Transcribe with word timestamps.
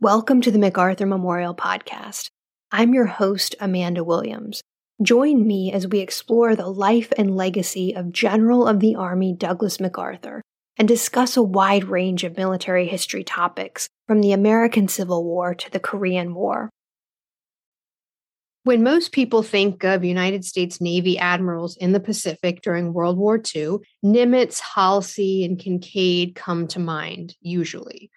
Welcome 0.00 0.42
to 0.42 0.52
the 0.52 0.60
MacArthur 0.60 1.06
Memorial 1.06 1.56
Podcast. 1.56 2.30
I'm 2.70 2.94
your 2.94 3.06
host, 3.06 3.56
Amanda 3.58 4.04
Williams. 4.04 4.62
Join 5.02 5.44
me 5.44 5.72
as 5.72 5.88
we 5.88 5.98
explore 5.98 6.54
the 6.54 6.68
life 6.68 7.12
and 7.18 7.36
legacy 7.36 7.96
of 7.96 8.12
General 8.12 8.68
of 8.68 8.78
the 8.78 8.94
Army 8.94 9.32
Douglas 9.32 9.80
MacArthur 9.80 10.40
and 10.76 10.86
discuss 10.86 11.36
a 11.36 11.42
wide 11.42 11.82
range 11.82 12.22
of 12.22 12.36
military 12.36 12.86
history 12.86 13.24
topics 13.24 13.88
from 14.06 14.20
the 14.20 14.30
American 14.30 14.86
Civil 14.86 15.24
War 15.24 15.52
to 15.56 15.68
the 15.68 15.80
Korean 15.80 16.32
War. 16.32 16.70
When 18.62 18.84
most 18.84 19.10
people 19.10 19.42
think 19.42 19.82
of 19.82 20.04
United 20.04 20.44
States 20.44 20.80
Navy 20.80 21.18
admirals 21.18 21.76
in 21.76 21.90
the 21.90 21.98
Pacific 21.98 22.62
during 22.62 22.92
World 22.92 23.18
War 23.18 23.34
II, 23.34 23.78
Nimitz, 24.04 24.60
Halsey, 24.60 25.44
and 25.44 25.58
Kinkaid 25.58 26.36
come 26.36 26.68
to 26.68 26.78
mind, 26.78 27.34
usually. 27.40 28.12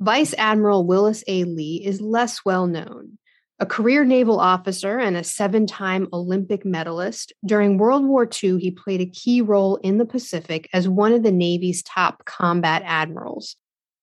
Vice 0.00 0.34
Admiral 0.36 0.86
Willis 0.86 1.22
A. 1.28 1.44
Lee 1.44 1.82
is 1.84 2.00
less 2.00 2.44
well 2.44 2.66
known. 2.66 3.18
A 3.60 3.66
career 3.66 4.04
naval 4.04 4.40
officer 4.40 4.98
and 4.98 5.16
a 5.16 5.22
seven 5.22 5.66
time 5.66 6.08
Olympic 6.12 6.64
medalist, 6.64 7.32
during 7.46 7.78
World 7.78 8.04
War 8.04 8.28
II, 8.28 8.58
he 8.58 8.72
played 8.72 9.00
a 9.00 9.06
key 9.06 9.40
role 9.40 9.76
in 9.76 9.98
the 9.98 10.04
Pacific 10.04 10.68
as 10.72 10.88
one 10.88 11.12
of 11.12 11.22
the 11.22 11.30
Navy's 11.30 11.82
top 11.84 12.24
combat 12.24 12.82
admirals. 12.84 13.54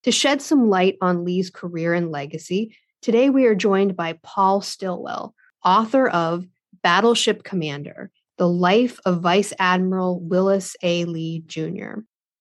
To 0.04 0.12
shed 0.12 0.41
some 0.41 0.70
light 0.70 0.98
on 1.02 1.26
Lee's 1.26 1.49
career 1.49 1.94
and 1.94 2.10
legacy, 2.10 2.77
today 3.02 3.30
we 3.30 3.46
are 3.46 3.54
joined 3.54 3.98
by 3.98 4.18
Paul 4.23 4.62
Stillwell, 4.62 5.35
author 5.66 6.08
of 6.08 6.46
Battleship 6.82 7.44
Commander 7.44 8.10
The 8.38 8.48
Life 8.48 8.99
of 9.05 9.20
Vice 9.20 9.52
Admiral 9.60 10.21
Willis 10.21 10.77
A. 10.82 11.04
Lee, 11.04 11.44
Jr. 11.46 11.99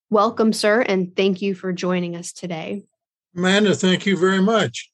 Welcome, 0.08 0.52
sir, 0.52 0.80
and 0.80 1.14
thank 1.16 1.42
you 1.42 1.56
for 1.56 1.72
joining 1.72 2.14
us 2.14 2.32
today. 2.32 2.84
Amanda, 3.36 3.74
thank 3.74 4.06
you 4.06 4.16
very 4.16 4.42
much. 4.42 4.90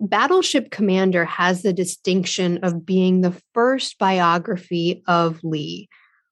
Battleship 0.00 0.70
Commander 0.70 1.24
has 1.24 1.62
the 1.62 1.72
distinction 1.72 2.58
of 2.62 2.86
being 2.86 3.20
the 3.20 3.40
first 3.52 3.98
biography 3.98 5.02
of 5.06 5.42
Lee. 5.42 5.88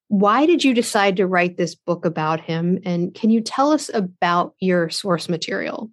Why 0.09 0.47
did 0.47 0.63
you 0.63 0.73
decide 0.73 1.17
to 1.17 1.27
write 1.27 1.57
this 1.57 1.75
book 1.75 2.05
about 2.05 2.41
him? 2.41 2.79
And 2.85 3.13
can 3.13 3.31
you 3.31 3.41
tell 3.41 3.73
us 3.73 3.91
about 3.93 4.55
your 4.61 4.89
source 4.89 5.29
material? 5.29 5.91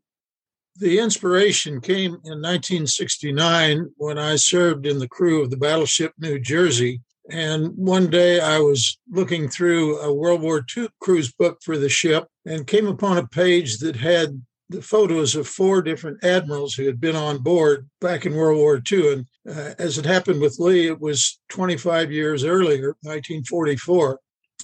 The 0.76 1.00
inspiration 1.00 1.82
came 1.82 2.14
in 2.26 2.42
1969 2.42 3.90
when 3.98 4.18
I 4.20 4.36
served 4.36 4.86
in 4.86 5.00
the 5.00 5.08
crew 5.08 5.42
of 5.42 5.50
the 5.50 5.58
battleship 5.58 6.14
New 6.20 6.40
Jersey. 6.40 7.02
And 7.30 7.76
one 7.76 8.10
day 8.10 8.40
I 8.40 8.60
was 8.60 8.98
looking 9.10 9.48
through 9.48 10.00
a 10.00 10.14
World 10.14 10.42
War 10.42 10.64
II 10.76 10.90
cruise 11.00 11.32
book 11.32 11.60
for 11.64 11.78
the 11.78 11.90
ship 11.90 12.28
and 12.46 12.68
came 12.68 12.88
upon 12.88 13.18
a 13.18 13.28
page 13.28 13.80
that 13.80 13.96
had 13.96 14.42
the 14.74 14.82
photos 14.82 15.36
of 15.36 15.48
four 15.48 15.82
different 15.82 16.24
admirals 16.24 16.74
who 16.74 16.86
had 16.86 17.00
been 17.00 17.16
on 17.16 17.38
board 17.38 17.88
back 18.02 18.26
in 18.26 18.36
World 18.36 18.58
War 18.58 18.82
II. 18.92 19.14
And 19.14 19.26
uh, 19.48 19.74
as 19.78 19.98
it 19.98 20.06
happened 20.06 20.42
with 20.42 20.60
Lee, 20.60 20.88
it 20.88 21.00
was 21.00 21.40
25 21.50 22.12
years 22.12 22.44
earlier, 22.44 22.96
1944. 23.02 24.20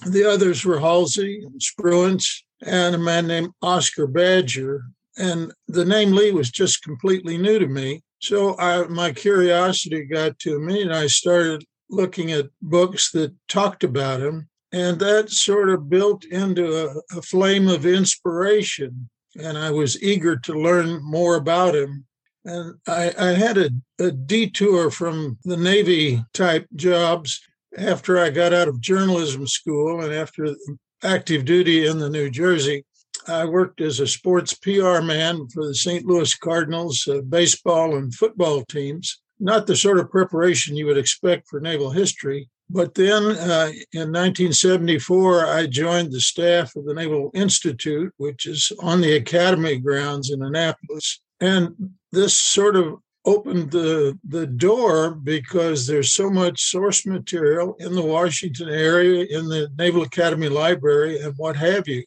The 0.06 0.24
others 0.24 0.64
were 0.64 0.80
Halsey 0.80 1.44
and 1.44 1.60
Spruance 1.60 2.42
and 2.62 2.94
a 2.94 2.98
man 2.98 3.28
named 3.28 3.52
Oscar 3.62 4.06
Badger. 4.06 4.82
And 5.16 5.52
the 5.68 5.84
name 5.84 6.12
Lee 6.12 6.32
was 6.32 6.50
just 6.50 6.82
completely 6.82 7.38
new 7.38 7.58
to 7.58 7.68
me. 7.68 8.02
So 8.18 8.58
I, 8.58 8.86
my 8.88 9.12
curiosity 9.12 10.04
got 10.04 10.38
to 10.40 10.58
me, 10.58 10.82
and 10.82 10.92
I 10.92 11.06
started 11.06 11.64
looking 11.88 12.32
at 12.32 12.50
books 12.60 13.12
that 13.12 13.34
talked 13.48 13.84
about 13.84 14.20
him. 14.20 14.48
And 14.72 14.98
that 15.00 15.30
sort 15.30 15.70
of 15.70 15.88
built 15.88 16.24
into 16.24 16.76
a, 16.76 17.18
a 17.18 17.22
flame 17.22 17.68
of 17.68 17.86
inspiration 17.86 19.08
and 19.36 19.56
I 19.56 19.70
was 19.70 20.02
eager 20.02 20.36
to 20.36 20.52
learn 20.52 21.00
more 21.02 21.36
about 21.36 21.74
him. 21.74 22.06
And 22.44 22.74
I, 22.86 23.12
I 23.18 23.26
had 23.32 23.58
a, 23.58 23.70
a 23.98 24.10
detour 24.10 24.90
from 24.90 25.38
the 25.44 25.56
Navy 25.56 26.24
type 26.32 26.66
jobs 26.74 27.40
after 27.76 28.18
I 28.18 28.30
got 28.30 28.52
out 28.52 28.68
of 28.68 28.80
journalism 28.80 29.46
school 29.46 30.00
and 30.00 30.12
after 30.12 30.54
active 31.02 31.44
duty 31.44 31.86
in 31.86 31.98
the 31.98 32.10
New 32.10 32.30
Jersey. 32.30 32.84
I 33.28 33.44
worked 33.44 33.80
as 33.80 34.00
a 34.00 34.06
sports 34.06 34.54
PR 34.54 35.00
man 35.00 35.46
for 35.48 35.66
the 35.66 35.74
St. 35.74 36.04
Louis 36.06 36.34
Cardinals 36.36 37.06
uh, 37.06 37.20
baseball 37.20 37.96
and 37.96 38.14
football 38.14 38.64
teams. 38.64 39.20
Not 39.38 39.66
the 39.66 39.76
sort 39.76 39.98
of 39.98 40.10
preparation 40.10 40.76
you 40.76 40.86
would 40.86 40.98
expect 40.98 41.48
for 41.48 41.60
naval 41.60 41.90
history, 41.90 42.48
but 42.72 42.94
then 42.94 43.24
uh, 43.24 43.72
in 43.92 44.12
1974, 44.12 45.46
I 45.46 45.66
joined 45.66 46.12
the 46.12 46.20
staff 46.20 46.76
of 46.76 46.84
the 46.84 46.94
Naval 46.94 47.32
Institute, 47.34 48.12
which 48.16 48.46
is 48.46 48.70
on 48.78 49.00
the 49.00 49.14
academy 49.14 49.78
grounds 49.78 50.30
in 50.30 50.42
Annapolis. 50.42 51.20
And 51.40 51.74
this 52.12 52.36
sort 52.36 52.76
of 52.76 53.00
opened 53.24 53.72
the, 53.72 54.16
the 54.28 54.46
door 54.46 55.10
because 55.10 55.86
there's 55.86 56.14
so 56.14 56.30
much 56.30 56.62
source 56.62 57.04
material 57.04 57.74
in 57.80 57.92
the 57.94 58.02
Washington 58.02 58.68
area, 58.68 59.26
in 59.28 59.48
the 59.48 59.68
Naval 59.76 60.02
Academy 60.02 60.48
Library, 60.48 61.20
and 61.20 61.34
what 61.38 61.56
have 61.56 61.88
you. 61.88 62.04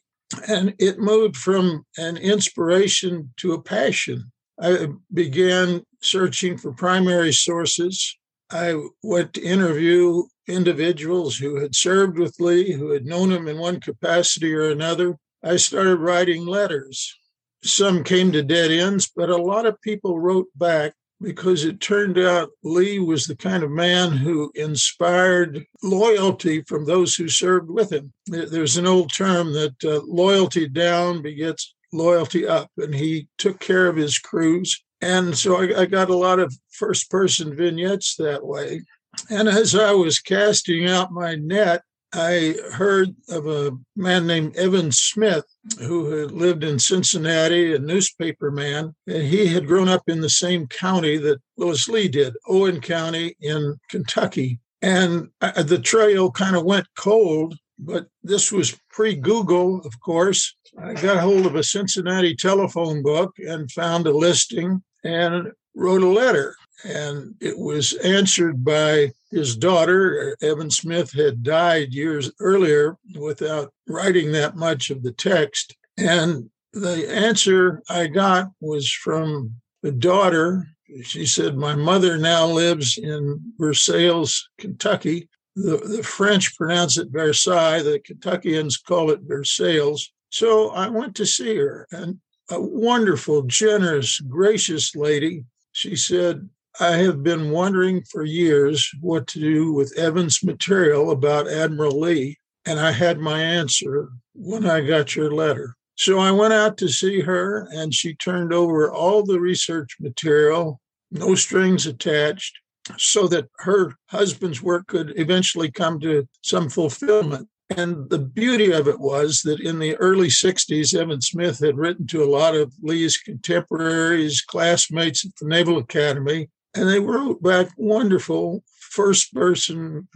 And 0.48 0.74
it 0.78 0.98
moved 0.98 1.36
from 1.36 1.84
an 1.98 2.16
inspiration 2.16 3.32
to 3.36 3.52
a 3.52 3.62
passion. 3.62 4.32
I 4.60 4.88
began 5.12 5.82
searching 6.00 6.56
for 6.56 6.72
primary 6.72 7.32
sources. 7.32 8.16
I 8.50 8.80
went 9.02 9.34
to 9.34 9.42
interview 9.42 10.24
individuals 10.46 11.36
who 11.36 11.60
had 11.60 11.74
served 11.74 12.18
with 12.18 12.40
Lee, 12.40 12.72
who 12.72 12.90
had 12.90 13.06
known 13.06 13.32
him 13.32 13.48
in 13.48 13.58
one 13.58 13.80
capacity 13.80 14.54
or 14.54 14.70
another, 14.70 15.16
I 15.42 15.56
started 15.56 15.96
writing 15.96 16.46
letters. 16.46 17.18
Some 17.62 18.04
came 18.04 18.32
to 18.32 18.42
dead 18.42 18.70
ends, 18.70 19.10
but 19.14 19.30
a 19.30 19.36
lot 19.36 19.66
of 19.66 19.80
people 19.80 20.20
wrote 20.20 20.48
back 20.56 20.94
because 21.20 21.64
it 21.64 21.80
turned 21.80 22.18
out 22.18 22.50
Lee 22.62 22.98
was 22.98 23.26
the 23.26 23.36
kind 23.36 23.62
of 23.62 23.70
man 23.70 24.12
who 24.12 24.52
inspired 24.54 25.64
loyalty 25.82 26.62
from 26.62 26.84
those 26.84 27.14
who 27.14 27.28
served 27.28 27.70
with 27.70 27.92
him. 27.92 28.12
There's 28.26 28.76
an 28.76 28.86
old 28.86 29.12
term 29.12 29.52
that 29.54 29.82
uh, 29.84 30.00
loyalty 30.06 30.68
down 30.68 31.22
begets 31.22 31.74
loyalty 31.92 32.46
up, 32.46 32.70
and 32.76 32.94
he 32.94 33.28
took 33.38 33.60
care 33.60 33.86
of 33.86 33.96
his 33.96 34.18
crews. 34.18 34.82
And 35.00 35.36
so 35.36 35.60
I, 35.60 35.82
I 35.82 35.86
got 35.86 36.10
a 36.10 36.16
lot 36.16 36.38
of 36.38 36.54
first 36.70 37.10
person 37.10 37.56
vignettes 37.56 38.16
that 38.16 38.44
way. 38.44 38.82
And 39.30 39.48
as 39.48 39.74
I 39.74 39.92
was 39.92 40.18
casting 40.18 40.86
out 40.86 41.12
my 41.12 41.34
net, 41.34 41.82
I 42.14 42.54
heard 42.72 43.14
of 43.28 43.46
a 43.48 43.72
man 43.96 44.26
named 44.26 44.56
Evan 44.56 44.92
Smith 44.92 45.44
who 45.80 46.10
had 46.12 46.30
lived 46.30 46.62
in 46.62 46.78
Cincinnati, 46.78 47.74
a 47.74 47.78
newspaper 47.78 48.52
man, 48.52 48.94
and 49.08 49.24
he 49.24 49.48
had 49.48 49.66
grown 49.66 49.88
up 49.88 50.02
in 50.08 50.20
the 50.20 50.30
same 50.30 50.68
county 50.68 51.16
that 51.18 51.40
Willis 51.56 51.88
Lee 51.88 52.06
did, 52.06 52.36
Owen 52.46 52.80
County 52.80 53.34
in 53.40 53.80
Kentucky. 53.90 54.60
And 54.80 55.28
uh, 55.40 55.62
the 55.62 55.78
trail 55.78 56.30
kind 56.30 56.54
of 56.54 56.64
went 56.64 56.86
cold, 56.96 57.56
but 57.78 58.06
this 58.22 58.52
was 58.52 58.78
pre 58.90 59.16
Google, 59.16 59.80
of 59.80 59.98
course. 59.98 60.54
I 60.80 60.94
got 60.94 61.18
hold 61.18 61.46
of 61.46 61.56
a 61.56 61.64
Cincinnati 61.64 62.36
telephone 62.36 63.02
book 63.02 63.34
and 63.38 63.70
found 63.72 64.06
a 64.06 64.12
listing 64.12 64.82
and 65.02 65.50
wrote 65.74 66.02
a 66.02 66.08
letter 66.08 66.54
and 66.82 67.34
it 67.40 67.58
was 67.58 67.92
answered 67.94 68.64
by 68.64 69.12
his 69.30 69.56
daughter. 69.56 70.36
Evan 70.42 70.70
Smith 70.70 71.12
had 71.12 71.42
died 71.42 71.92
years 71.92 72.30
earlier 72.40 72.96
without 73.18 73.72
writing 73.88 74.32
that 74.32 74.56
much 74.56 74.90
of 74.90 75.02
the 75.02 75.12
text. 75.12 75.76
And 75.96 76.50
the 76.72 77.08
answer 77.08 77.82
I 77.88 78.08
got 78.08 78.50
was 78.60 78.90
from 78.90 79.54
the 79.82 79.92
daughter. 79.92 80.66
She 81.02 81.26
said, 81.26 81.56
My 81.56 81.74
mother 81.74 82.18
now 82.18 82.46
lives 82.46 82.98
in 82.98 83.40
Versailles, 83.58 84.42
Kentucky. 84.58 85.28
The, 85.56 85.76
the 85.76 86.02
French 86.02 86.56
pronounce 86.56 86.98
it 86.98 87.08
Versailles, 87.10 87.82
the 87.82 88.00
Kentuckians 88.00 88.76
call 88.76 89.10
it 89.10 89.20
Versailles. 89.22 90.10
So 90.30 90.70
I 90.70 90.88
went 90.88 91.14
to 91.16 91.26
see 91.26 91.56
her, 91.56 91.86
and 91.92 92.18
a 92.50 92.60
wonderful, 92.60 93.42
generous, 93.42 94.18
gracious 94.20 94.96
lady. 94.96 95.44
She 95.72 95.94
said, 95.94 96.48
I 96.80 96.96
have 96.96 97.22
been 97.22 97.50
wondering 97.50 98.02
for 98.02 98.24
years 98.24 98.90
what 99.00 99.28
to 99.28 99.38
do 99.38 99.72
with 99.72 99.96
Evan's 99.96 100.42
material 100.42 101.12
about 101.12 101.48
Admiral 101.48 102.00
Lee, 102.00 102.38
and 102.66 102.80
I 102.80 102.90
had 102.90 103.20
my 103.20 103.40
answer 103.40 104.08
when 104.34 104.66
I 104.66 104.80
got 104.80 105.14
your 105.14 105.30
letter. 105.30 105.76
So 105.94 106.18
I 106.18 106.32
went 106.32 106.52
out 106.52 106.76
to 106.78 106.88
see 106.88 107.20
her, 107.20 107.68
and 107.70 107.94
she 107.94 108.14
turned 108.14 108.52
over 108.52 108.90
all 108.90 109.22
the 109.22 109.38
research 109.38 109.96
material, 110.00 110.80
no 111.12 111.36
strings 111.36 111.86
attached, 111.86 112.58
so 112.98 113.28
that 113.28 113.48
her 113.58 113.94
husband's 114.08 114.60
work 114.60 114.88
could 114.88 115.12
eventually 115.16 115.70
come 115.70 116.00
to 116.00 116.26
some 116.42 116.68
fulfillment. 116.68 117.48
And 117.70 118.10
the 118.10 118.18
beauty 118.18 118.72
of 118.72 118.88
it 118.88 118.98
was 118.98 119.42
that 119.42 119.60
in 119.60 119.78
the 119.78 119.94
early 119.96 120.28
60s, 120.28 120.92
Evan 120.92 121.20
Smith 121.20 121.60
had 121.60 121.78
written 121.78 122.08
to 122.08 122.24
a 122.24 122.28
lot 122.28 122.56
of 122.56 122.74
Lee's 122.82 123.16
contemporaries, 123.16 124.40
classmates 124.42 125.24
at 125.24 125.36
the 125.40 125.46
Naval 125.46 125.78
Academy, 125.78 126.48
and 126.74 126.88
they 126.88 127.00
wrote 127.00 127.42
back 127.42 127.68
wonderful 127.76 128.62
first 128.90 129.32
person 129.34 130.08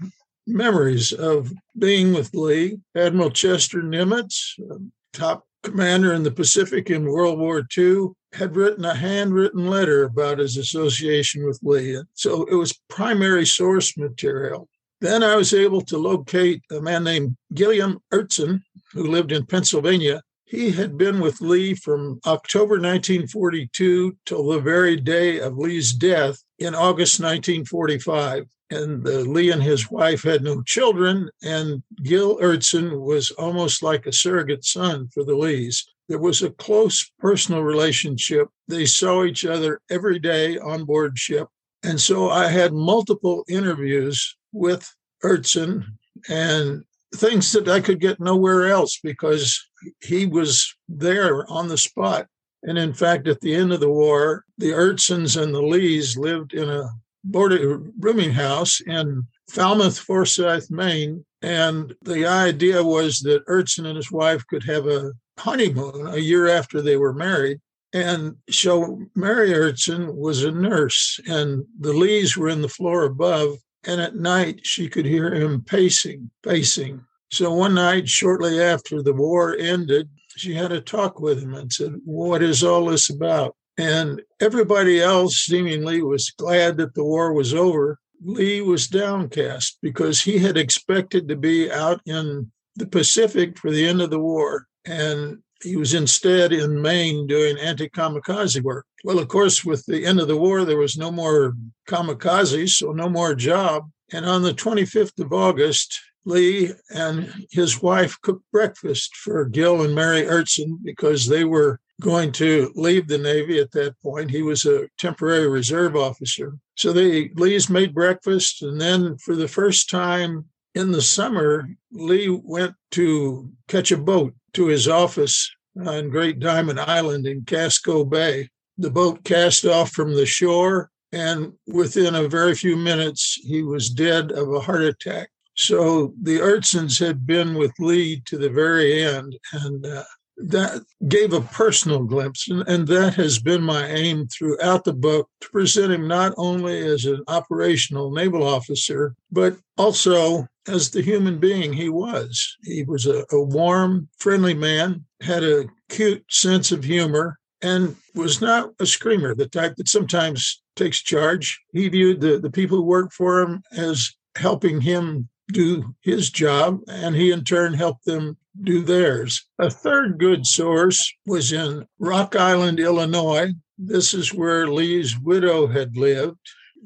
memories 0.47 1.13
of 1.13 1.53
being 1.79 2.13
with 2.13 2.35
Lee. 2.35 2.79
Admiral 2.97 3.31
Chester 3.31 3.83
Nimitz, 3.83 4.59
um, 4.71 4.91
top 5.13 5.45
commander 5.63 6.15
in 6.15 6.23
the 6.23 6.31
Pacific 6.31 6.91
in 6.91 7.05
World 7.05 7.39
War 7.39 7.63
II, 7.77 8.09
had 8.33 8.57
written 8.57 8.85
a 8.85 8.95
handwritten 8.95 9.67
letter 9.67 10.05
about 10.05 10.39
his 10.39 10.57
association 10.57 11.45
with 11.45 11.59
Lee. 11.63 12.01
So 12.15 12.45
it 12.45 12.55
was 12.55 12.81
primary 12.89 13.47
source 13.47 13.97
material. 13.97 14.69
Then 15.01 15.23
I 15.23 15.37
was 15.37 15.55
able 15.55 15.83
to 15.83 15.99
locate 15.99 16.63
a 16.73 16.81
man 16.81 17.05
named 17.05 17.37
Gilliam 17.55 18.01
Erzson, 18.13 18.63
who 18.93 19.11
lived 19.11 19.33
in 19.33 19.47
Pennsylvania. 19.47 20.23
He 20.49 20.71
had 20.71 20.97
been 20.97 21.21
with 21.21 21.43
Lee 21.43 21.75
from 21.75 22.21
October 22.25 22.77
1942 22.77 24.17
till 24.25 24.49
the 24.49 24.61
very 24.61 24.97
day 24.97 25.41
of 25.41 25.59
Lee's 25.59 25.93
death 25.93 26.43
in 26.59 26.75
August 26.75 27.21
1945. 27.21 28.47
And 28.71 29.07
uh, 29.07 29.11
Lee 29.11 29.51
and 29.51 29.63
his 29.63 29.91
wife 29.91 30.23
had 30.23 30.43
no 30.43 30.63
children, 30.63 31.29
and 31.43 31.83
Gil 32.03 32.39
Erzson 32.39 32.99
was 33.01 33.31
almost 33.33 33.83
like 33.83 34.07
a 34.07 34.13
surrogate 34.13 34.65
son 34.65 35.09
for 35.13 35.23
the 35.23 35.35
Lees. 35.35 35.87
There 36.09 36.19
was 36.19 36.43
a 36.43 36.51
close 36.51 37.11
personal 37.19 37.63
relationship. 37.63 38.49
They 38.69 38.87
saw 38.87 39.25
each 39.25 39.45
other 39.45 39.83
every 39.91 40.19
day 40.19 40.57
on 40.59 40.85
board 40.85 41.19
ship. 41.19 41.49
And 41.83 42.01
so 42.01 42.31
I 42.31 42.49
had 42.49 42.73
multiple 42.73 43.45
interviews 43.49 44.37
with 44.53 44.91
Erzson 45.23 45.85
and 46.29 46.85
things 47.15 47.53
that 47.53 47.69
I 47.69 47.81
could 47.81 48.01
get 48.01 48.21
nowhere 48.21 48.69
else 48.69 48.99
because 49.03 49.68
he 50.01 50.27
was 50.27 50.75
there 50.89 51.51
on 51.51 51.69
the 51.69 51.79
spot. 51.79 52.27
And 52.63 52.77
in 52.77 52.93
fact, 52.93 53.29
at 53.29 53.41
the 53.41 53.55
end 53.55 53.73
of 53.73 53.81
the 53.81 53.91
war, 53.91 54.45
the 54.59 54.73
Erzsons 54.73 55.41
and 55.41 55.55
the 55.55 55.63
Lees 55.63 56.17
lived 56.17 56.53
in 56.53 56.69
a 56.69 56.91
boarding 57.25 57.73
uh, 57.73 57.91
rooming 57.99 58.33
house 58.33 58.81
in 58.81 59.27
Falmouth, 59.51 59.99
Foreside, 59.99 60.63
Maine. 60.71 61.25
And 61.43 61.95
the 62.03 62.27
idea 62.27 62.83
was 62.83 63.21
that 63.21 63.47
Erzson 63.47 63.87
and 63.87 63.97
his 63.97 64.11
wife 64.11 64.45
could 64.49 64.65
have 64.65 64.87
a 64.87 65.13
honeymoon 65.39 66.09
a 66.09 66.19
year 66.19 66.49
after 66.49 66.83
they 66.83 66.97
were 66.97 67.13
married. 67.13 67.61
And 67.93 68.37
so 68.51 69.01
Mary 69.15 69.51
Erzson 69.51 70.15
was 70.15 70.45
a 70.45 70.51
nurse, 70.51 71.19
and 71.27 71.65
the 71.79 71.93
Lees 71.93 72.37
were 72.37 72.49
in 72.49 72.61
the 72.61 72.69
floor 72.69 73.05
above. 73.05 73.59
And 73.85 74.01
at 74.01 74.17
night, 74.17 74.61
she 74.65 74.89
could 74.89 75.07
hear 75.07 75.33
him 75.33 75.63
pacing, 75.63 76.31
pacing. 76.43 77.03
So 77.31 77.53
one 77.53 77.75
night, 77.75 78.09
shortly 78.09 78.61
after 78.61 79.03
the 79.03 79.13
war 79.13 79.57
ended, 79.57 80.09
she 80.37 80.55
had 80.55 80.73
a 80.73 80.81
talk 80.81 81.21
with 81.21 81.43
him 81.43 81.55
and 81.55 81.73
said, 81.73 81.95
What 82.05 82.43
is 82.43 82.63
all 82.63 82.87
this 82.87 83.11
about? 83.11 83.55
And 83.77 84.23
everybody 84.41 85.01
else 85.01 85.37
seemingly 85.37 86.03
was 86.03 86.31
glad 86.31 86.79
that 86.79 86.95
the 86.95 87.05
war 87.05 87.33
was 87.33 87.55
over. 87.55 87.99
Lee 88.21 88.61
was 88.61 88.89
downcast 88.89 89.79
because 89.81 90.23
he 90.23 90.39
had 90.39 90.57
expected 90.57 91.29
to 91.29 91.37
be 91.37 91.71
out 91.71 92.01
in 92.05 92.51
the 92.75 92.87
Pacific 92.87 93.57
for 93.59 93.71
the 93.71 93.87
end 93.87 94.01
of 94.01 94.11
the 94.11 94.19
war. 94.19 94.67
And 94.85 95.39
he 95.63 95.77
was 95.77 95.95
instead 95.95 96.53
in 96.53 96.81
Maine 96.81 97.27
doing 97.27 97.59
anti 97.59 97.89
kamikaze 97.89 98.63
work. 98.63 98.87
Well, 99.05 99.19
of 99.19 99.29
course, 99.29 99.65
with 99.65 99.85
the 99.87 100.05
end 100.05 100.21
of 100.21 100.29
the 100.29 100.37
war, 100.37 100.65
there 100.65 100.79
was 100.79 100.97
no 100.97 101.11
more 101.11 101.55
kamikazes, 101.89 102.71
so 102.71 102.93
no 102.93 103.09
more 103.09 103.35
job. 103.35 103.91
And 104.13 104.25
on 104.25 104.43
the 104.43 104.55
25th 104.55 105.21
of 105.21 105.33
August, 105.33 106.01
Lee 106.25 106.73
and 106.91 107.47
his 107.51 107.81
wife 107.83 108.21
cooked 108.23 108.45
breakfast 108.53 109.17
for 109.17 109.45
Gil 109.47 109.83
and 109.83 109.95
Mary 109.95 110.23
Erzson 110.23 110.79
because 110.83 111.27
they 111.27 111.45
were 111.45 111.81
going 112.01 112.33
to 112.33 112.71
leave 112.75 113.09
the 113.09 113.19
Navy 113.19 113.59
at 113.59 113.73
that 113.73 114.01
point. 114.03 114.31
He 114.31 114.43
was 114.43 114.65
a 114.65 114.89
temporary 114.99 115.49
reserve 115.49 115.97
officer. 115.97 116.57
So 116.77 116.93
they 116.93 117.31
Lee's 117.35 117.69
made 117.69 117.95
breakfast, 117.95 118.63
and 118.63 118.81
then 118.81 119.17
for 119.19 119.35
the 119.35 119.49
first 119.49 119.91
time 119.91 120.45
in 120.75 120.93
the 120.93 121.03
summer, 121.03 121.69
Lee 121.91 122.29
went 122.29 122.75
to 122.93 123.51
catch 123.67 123.91
a 123.91 123.97
boat 123.97 124.35
to 124.53 124.67
his 124.67 124.87
office 124.87 125.51
on 125.87 126.11
Great 126.11 126.39
Diamond 126.39 126.79
Island 126.81 127.27
in 127.27 127.45
Casco 127.45 128.05
Bay. 128.05 128.49
The 128.77 128.91
boat 128.91 129.25
cast 129.25 129.65
off 129.65 129.91
from 129.91 130.15
the 130.15 130.27
shore, 130.27 130.91
and 131.11 131.53
within 131.67 132.15
a 132.15 132.29
very 132.29 132.55
few 132.55 132.77
minutes, 132.77 133.35
he 133.43 133.63
was 133.63 133.91
dead 133.91 134.31
of 134.31 134.53
a 134.53 134.61
heart 134.61 134.83
attack. 134.83 135.31
So 135.59 136.15
the 136.23 136.39
Erzsons 136.39 137.05
had 137.05 137.27
been 137.27 137.55
with 137.55 137.73
Lee 137.81 138.23
to 138.27 138.39
the 138.39 138.49
very 138.49 139.03
end, 139.03 139.37
and 139.53 139.85
uh, 139.85 140.05
that 140.37 140.85
gave 141.09 141.33
a 141.33 141.41
personal 141.41 142.05
glimpse. 142.05 142.49
And, 142.49 142.67
and, 142.69 142.87
that 142.87 143.15
has 143.15 143.41
been 143.41 143.63
my 143.63 143.85
aim 143.87 144.29
throughout 144.29 144.85
the 144.85 144.93
book 144.93 145.29
to 145.41 145.49
present 145.51 145.93
him 145.93 146.07
not 146.07 146.33
only 146.37 146.79
as 146.79 147.07
an 147.07 147.25
operational 147.27 148.13
naval 148.13 148.45
officer, 148.45 149.17
but 149.33 149.57
also 149.77 150.47
as 150.69 150.91
the 150.91 151.03
human 151.03 151.39
being 151.39 151.73
he 151.73 151.89
was. 151.89 152.57
He 152.63 152.85
was 152.85 153.07
a, 153.07 153.25
a 153.33 153.41
warm, 153.41 154.09
friendly 154.19 154.55
man, 154.55 155.05
had 155.23 155.43
a 155.43 155.65
cute 155.89 156.25
sense 156.31 156.71
of 156.71 156.85
humor, 156.85 157.37
and 157.63 157.97
was 158.15 158.41
not 158.41 158.71
a 158.79 158.87
screamer, 158.87 159.35
the 159.35 159.49
type 159.49 159.75
that 159.77 159.89
sometimes 159.89 160.63
takes 160.77 161.03
charge. 161.03 161.61
He 161.73 161.89
viewed 161.89 162.21
the, 162.21 162.39
the 162.39 162.51
people 162.51 162.79
who 162.79 162.85
worked 162.85 163.13
for 163.13 163.41
him 163.41 163.65
as 163.73 164.15
helping 164.37 164.81
him 164.81 165.29
do 165.53 165.95
his 166.03 166.31
job, 166.31 166.81
and 166.89 167.15
he 167.15 167.31
in 167.31 167.45
turn 167.45 167.75
helped 167.75 168.05
them 168.05 168.37
do 168.63 168.83
theirs. 168.83 169.47
A 169.59 169.71
third 169.71 170.19
good 170.19 170.47
source 170.47 171.13
was 171.27 171.53
in 171.53 171.87
Rock 171.99 172.37
Island, 172.37 172.81
Illinois. 172.81 173.53
This 173.79 174.15
is 174.15 174.35
where 174.35 174.69
Lee's 174.69 175.19
widow 175.19 175.67
had 175.67 175.97
lived. 175.97 176.39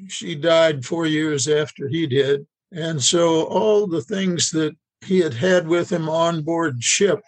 She 0.09 0.35
died 0.35 0.85
four 0.85 1.07
years 1.07 1.49
after 1.49 1.89
he 1.89 2.07
did. 2.07 2.47
And 2.73 3.03
so 3.03 3.45
all 3.45 3.87
the 3.87 4.03
things 4.03 4.51
that 4.51 4.75
he 5.05 5.19
had 5.19 5.35
had 5.35 5.67
with 5.67 5.91
him 5.91 6.09
on 6.09 6.43
board 6.43 6.83
ship 6.83 7.21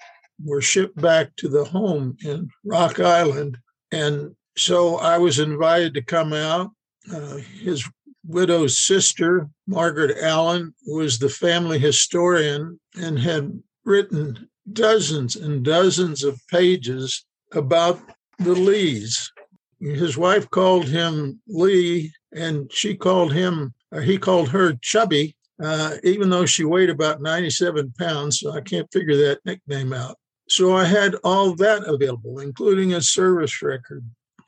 were 0.42 0.60
shipped 0.60 1.00
back 1.00 1.34
to 1.36 1.48
the 1.48 1.64
home 1.64 2.16
in 2.25 2.48
Rock 2.64 3.00
Island. 3.00 3.58
And 3.92 4.34
so 4.56 4.96
I 4.96 5.19
was 5.19 5.38
invited 5.38 5.94
to 5.94 6.02
come 6.02 6.32
out. 6.32 6.70
Uh, 7.12 7.36
his 7.60 7.88
widow's 8.26 8.79
sister, 8.79 9.49
Margaret 9.67 10.17
Allen, 10.21 10.75
was 10.87 11.19
the 11.19 11.29
family 11.29 11.79
historian 11.79 12.81
and 12.97 13.19
had 13.19 13.62
written 13.85 14.49
dozens 14.73 15.37
and 15.37 15.65
dozens 15.65 16.25
of 16.25 16.41
pages 16.49 17.25
about 17.53 18.00
the 18.38 18.55
Lees. 18.55 19.31
His 19.81 20.17
wife 20.17 20.49
called 20.50 20.88
him 20.88 21.41
Lee, 21.47 22.12
and 22.32 22.73
she 22.73 22.94
called 22.94 23.32
him, 23.32 23.75
or 23.93 24.00
he 24.00 24.19
called 24.19 24.49
her 24.49 24.75
Chubby, 24.81 25.37
uh, 25.62 25.97
even 26.03 26.31
though 26.31 26.47
she 26.47 26.65
weighed 26.65 26.91
about 26.91 27.20
97 27.20 27.93
pounds. 27.99 28.41
So 28.41 28.53
I 28.53 28.61
can't 28.61 28.91
figure 28.93 29.17
that 29.17 29.44
nickname 29.44 29.93
out. 29.93 30.17
So 30.49 30.77
I 30.77 30.85
had 30.85 31.15
all 31.17 31.55
that 31.56 31.85
available, 31.85 32.41
including 32.41 32.94
a 32.94 33.03
service 33.03 33.62
record. 33.62 34.05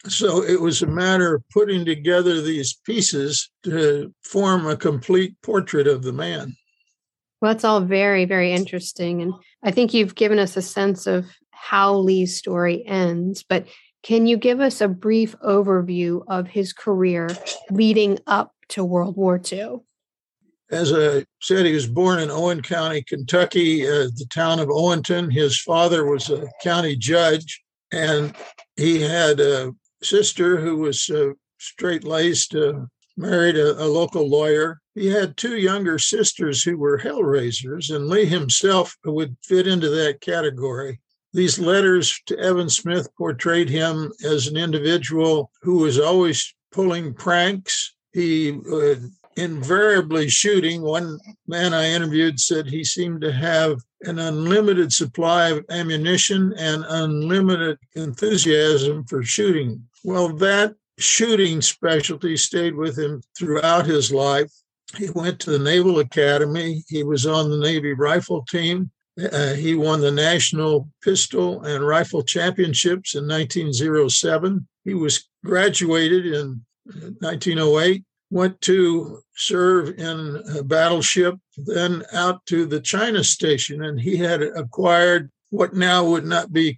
So 0.08 0.42
it 0.42 0.60
was 0.60 0.82
a 0.82 0.86
matter 0.86 1.34
of 1.34 1.48
putting 1.50 1.84
together 1.84 2.40
these 2.40 2.74
pieces 2.84 3.50
to 3.64 4.14
form 4.22 4.66
a 4.66 4.76
complete 4.76 5.34
portrait 5.42 5.86
of 5.86 6.02
the 6.02 6.12
man. 6.12 6.56
Well, 7.40 7.52
that's 7.52 7.64
all 7.64 7.80
very, 7.80 8.24
very 8.24 8.52
interesting. 8.52 9.20
And 9.20 9.34
I 9.62 9.70
think 9.70 9.92
you've 9.92 10.14
given 10.14 10.38
us 10.38 10.56
a 10.56 10.62
sense 10.62 11.06
of 11.06 11.26
how 11.50 11.96
Lee's 11.96 12.36
story 12.36 12.86
ends, 12.86 13.44
but 13.46 13.66
can 14.02 14.26
you 14.26 14.36
give 14.36 14.60
us 14.60 14.80
a 14.80 14.88
brief 14.88 15.34
overview 15.40 16.22
of 16.28 16.46
his 16.46 16.72
career 16.72 17.28
leading 17.70 18.18
up 18.26 18.52
to 18.68 18.84
World 18.84 19.16
War 19.16 19.40
II? 19.52 19.80
As 20.70 20.92
I 20.92 21.24
said, 21.40 21.66
he 21.66 21.72
was 21.72 21.86
born 21.86 22.20
in 22.20 22.30
Owen 22.30 22.62
County, 22.62 23.02
Kentucky, 23.02 23.86
uh, 23.86 24.08
the 24.14 24.26
town 24.32 24.58
of 24.58 24.68
Owenton. 24.68 25.30
His 25.30 25.60
father 25.60 26.04
was 26.04 26.30
a 26.30 26.46
county 26.62 26.96
judge, 26.96 27.62
and 27.92 28.34
he 28.76 29.00
had 29.00 29.40
a 29.40 29.72
sister 30.02 30.60
who 30.60 30.76
was 30.76 31.08
uh, 31.10 31.30
straight 31.58 32.04
laced, 32.04 32.54
uh, 32.54 32.86
married 33.16 33.56
a, 33.56 33.82
a, 33.82 33.86
local 33.86 34.28
lawyer. 34.28 34.80
He 34.94 35.06
had 35.06 35.36
two 35.36 35.56
younger 35.56 35.98
sisters 35.98 36.62
who 36.62 36.76
were 36.76 36.98
hellraisers, 36.98 37.94
and 37.94 38.08
Lee 38.08 38.26
himself 38.26 38.96
would 39.04 39.36
fit 39.42 39.66
into 39.66 39.88
that 39.90 40.20
category. 40.20 41.00
These 41.32 41.58
letters 41.58 42.20
to 42.26 42.38
Evan 42.38 42.68
Smith 42.68 43.08
portrayed 43.16 43.68
him 43.68 44.12
as 44.24 44.46
an 44.46 44.56
individual 44.56 45.50
who 45.62 45.78
was 45.78 45.98
always 45.98 46.54
pulling 46.72 47.14
pranks. 47.14 47.94
He 48.12 48.52
would 48.52 49.10
invariably 49.36 50.28
shooting. 50.28 50.82
One 50.82 51.18
man 51.46 51.74
I 51.74 51.90
interviewed 51.90 52.40
said 52.40 52.66
he 52.66 52.84
seemed 52.84 53.20
to 53.20 53.32
have 53.32 53.78
an 54.02 54.18
unlimited 54.18 54.92
supply 54.92 55.50
of 55.50 55.64
ammunition 55.70 56.54
and 56.58 56.84
unlimited 56.88 57.78
enthusiasm 57.94 59.04
for 59.04 59.22
shooting. 59.22 59.82
Well, 60.04 60.28
that 60.36 60.74
shooting 60.98 61.60
specialty 61.60 62.36
stayed 62.36 62.74
with 62.74 62.98
him 62.98 63.22
throughout 63.38 63.86
his 63.86 64.10
life. 64.10 64.50
He 64.96 65.10
went 65.10 65.40
to 65.40 65.50
the 65.50 65.58
Naval 65.58 65.98
Academy. 65.98 66.82
He 66.88 67.02
was 67.02 67.26
on 67.26 67.50
the 67.50 67.58
Navy 67.58 67.92
rifle 67.92 68.44
team. 68.48 68.90
Uh, 69.32 69.54
he 69.54 69.74
won 69.74 70.00
the 70.00 70.10
National 70.10 70.88
Pistol 71.02 71.62
and 71.62 71.86
Rifle 71.86 72.22
Championships 72.22 73.14
in 73.14 73.26
1907. 73.26 74.66
He 74.84 74.94
was 74.94 75.28
graduated 75.44 76.26
in 76.26 76.64
1908 77.20 78.04
went 78.30 78.60
to 78.62 79.22
serve 79.36 79.98
in 79.98 80.42
a 80.56 80.62
battleship, 80.62 81.36
then 81.56 82.02
out 82.12 82.44
to 82.46 82.66
the 82.66 82.80
China 82.80 83.22
station. 83.22 83.84
And 83.84 84.00
he 84.00 84.16
had 84.16 84.42
acquired 84.42 85.30
what 85.50 85.74
now 85.74 86.04
would 86.04 86.24
not 86.24 86.52
be 86.52 86.76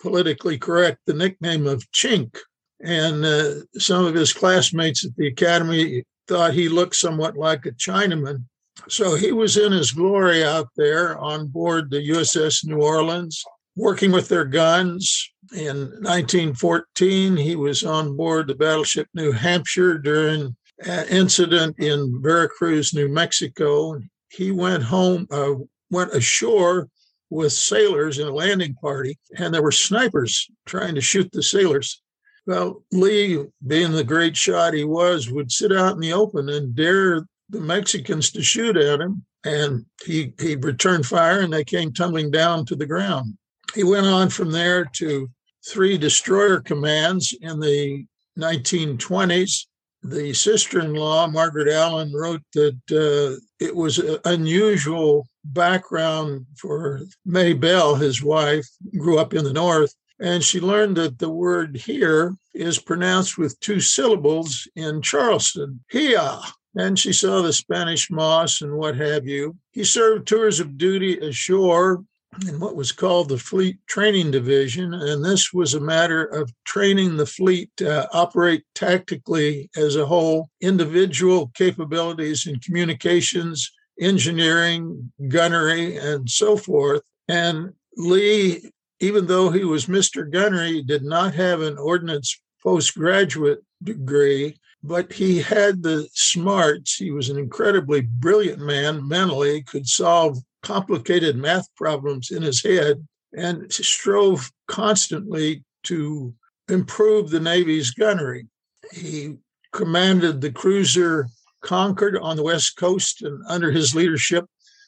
politically 0.00 0.58
correct, 0.58 0.98
the 1.06 1.14
nickname 1.14 1.66
of 1.66 1.90
Chink. 1.92 2.36
And 2.82 3.24
uh, 3.24 3.54
some 3.78 4.04
of 4.04 4.14
his 4.14 4.32
classmates 4.32 5.04
at 5.04 5.14
the 5.16 5.28
academy 5.28 6.04
thought 6.26 6.54
he 6.54 6.68
looked 6.68 6.96
somewhat 6.96 7.36
like 7.36 7.66
a 7.66 7.72
Chinaman. 7.72 8.44
So 8.88 9.14
he 9.14 9.32
was 9.32 9.56
in 9.56 9.72
his 9.72 9.90
glory 9.90 10.42
out 10.42 10.68
there 10.76 11.18
on 11.18 11.48
board 11.48 11.90
the 11.90 12.08
USS 12.10 12.64
New 12.64 12.82
Orleans, 12.82 13.44
working 13.76 14.10
with 14.10 14.28
their 14.28 14.44
guns. 14.44 15.30
In 15.52 15.76
1914, 16.02 17.36
he 17.36 17.56
was 17.56 17.82
on 17.82 18.16
board 18.16 18.46
the 18.46 18.54
battleship 18.54 19.08
New 19.12 19.32
Hampshire 19.32 19.98
during 19.98 20.56
incident 20.86 21.78
in 21.78 22.20
Veracruz, 22.22 22.94
New 22.94 23.08
Mexico. 23.08 24.00
He 24.28 24.50
went 24.50 24.82
home, 24.82 25.26
uh, 25.30 25.54
went 25.90 26.14
ashore 26.14 26.88
with 27.30 27.52
sailors 27.52 28.18
in 28.18 28.26
a 28.26 28.34
landing 28.34 28.74
party, 28.74 29.18
and 29.38 29.54
there 29.54 29.62
were 29.62 29.72
snipers 29.72 30.48
trying 30.66 30.94
to 30.94 31.00
shoot 31.00 31.30
the 31.32 31.42
sailors. 31.42 32.02
Well, 32.46 32.82
Lee, 32.92 33.44
being 33.66 33.92
the 33.92 34.04
great 34.04 34.36
shot 34.36 34.74
he 34.74 34.84
was, 34.84 35.30
would 35.30 35.52
sit 35.52 35.72
out 35.72 35.94
in 35.94 36.00
the 36.00 36.12
open 36.12 36.48
and 36.48 36.74
dare 36.74 37.24
the 37.48 37.60
Mexicans 37.60 38.30
to 38.32 38.42
shoot 38.42 38.76
at 38.76 39.00
him. 39.00 39.24
And 39.44 39.86
he, 40.04 40.34
he 40.40 40.56
returned 40.56 41.06
fire 41.06 41.40
and 41.40 41.52
they 41.52 41.64
came 41.64 41.92
tumbling 41.92 42.30
down 42.30 42.66
to 42.66 42.76
the 42.76 42.86
ground. 42.86 43.36
He 43.74 43.84
went 43.84 44.06
on 44.06 44.28
from 44.30 44.50
there 44.50 44.84
to 44.96 45.30
three 45.66 45.96
destroyer 45.96 46.60
commands 46.60 47.34
in 47.40 47.60
the 47.60 48.04
1920s. 48.38 49.66
The 50.02 50.32
sister 50.32 50.80
in 50.80 50.94
law, 50.94 51.26
Margaret 51.26 51.68
Allen, 51.68 52.12
wrote 52.12 52.42
that 52.54 52.78
uh, 52.90 53.38
it 53.58 53.76
was 53.76 53.98
an 53.98 54.18
unusual 54.24 55.26
background 55.44 56.46
for 56.56 57.00
May 57.26 57.52
Bell, 57.52 57.94
his 57.94 58.22
wife, 58.22 58.66
grew 58.96 59.18
up 59.18 59.34
in 59.34 59.44
the 59.44 59.52
North. 59.52 59.94
And 60.18 60.42
she 60.42 60.60
learned 60.60 60.96
that 60.96 61.18
the 61.18 61.30
word 61.30 61.76
here 61.76 62.34
is 62.54 62.78
pronounced 62.78 63.38
with 63.38 63.58
two 63.60 63.80
syllables 63.80 64.68
in 64.76 65.02
Charleston, 65.02 65.82
Hia. 65.90 66.40
And 66.76 66.98
she 66.98 67.12
saw 67.12 67.42
the 67.42 67.52
Spanish 67.52 68.10
moss 68.10 68.62
and 68.62 68.76
what 68.76 68.96
have 68.96 69.26
you. 69.26 69.56
He 69.72 69.84
served 69.84 70.28
tours 70.28 70.60
of 70.60 70.78
duty 70.78 71.18
ashore 71.18 72.04
in 72.46 72.60
what 72.60 72.76
was 72.76 72.92
called 72.92 73.28
the 73.28 73.38
Fleet 73.38 73.76
Training 73.86 74.30
Division. 74.30 74.94
And 74.94 75.24
this 75.24 75.52
was 75.52 75.74
a 75.74 75.80
matter 75.80 76.24
of 76.24 76.52
training 76.64 77.16
the 77.16 77.26
fleet 77.26 77.70
to 77.78 78.08
operate 78.12 78.64
tactically 78.74 79.68
as 79.76 79.96
a 79.96 80.06
whole, 80.06 80.48
individual 80.60 81.50
capabilities 81.54 82.46
in 82.46 82.60
communications, 82.60 83.70
engineering, 84.00 85.12
gunnery, 85.28 85.96
and 85.96 86.28
so 86.30 86.56
forth. 86.56 87.02
And 87.28 87.72
Lee, 87.96 88.70
even 89.00 89.26
though 89.26 89.50
he 89.50 89.64
was 89.64 89.86
Mr. 89.86 90.30
Gunnery, 90.30 90.82
did 90.82 91.02
not 91.02 91.34
have 91.34 91.60
an 91.60 91.78
ordnance 91.78 92.40
postgraduate 92.62 93.60
degree 93.82 94.56
but 94.82 95.12
he 95.12 95.38
had 95.38 95.82
the 95.82 96.08
smarts. 96.14 96.96
He 96.96 97.10
was 97.10 97.28
an 97.28 97.38
incredibly 97.38 98.00
brilliant 98.00 98.60
man 98.60 99.06
mentally, 99.06 99.62
could 99.62 99.86
solve 99.86 100.38
complicated 100.62 101.36
math 101.36 101.68
problems 101.76 102.30
in 102.30 102.42
his 102.42 102.62
head, 102.62 103.06
and 103.32 103.72
strove 103.72 104.50
constantly 104.66 105.64
to 105.84 106.34
improve 106.68 107.30
the 107.30 107.40
Navy's 107.40 107.90
gunnery. 107.90 108.46
He 108.92 109.36
commanded 109.72 110.40
the 110.40 110.52
cruiser 110.52 111.28
Concord 111.62 112.16
on 112.16 112.36
the 112.36 112.42
West 112.42 112.76
Coast, 112.76 113.22
and 113.22 113.42
under 113.46 113.70
his 113.70 113.94
leadership, 113.94 114.46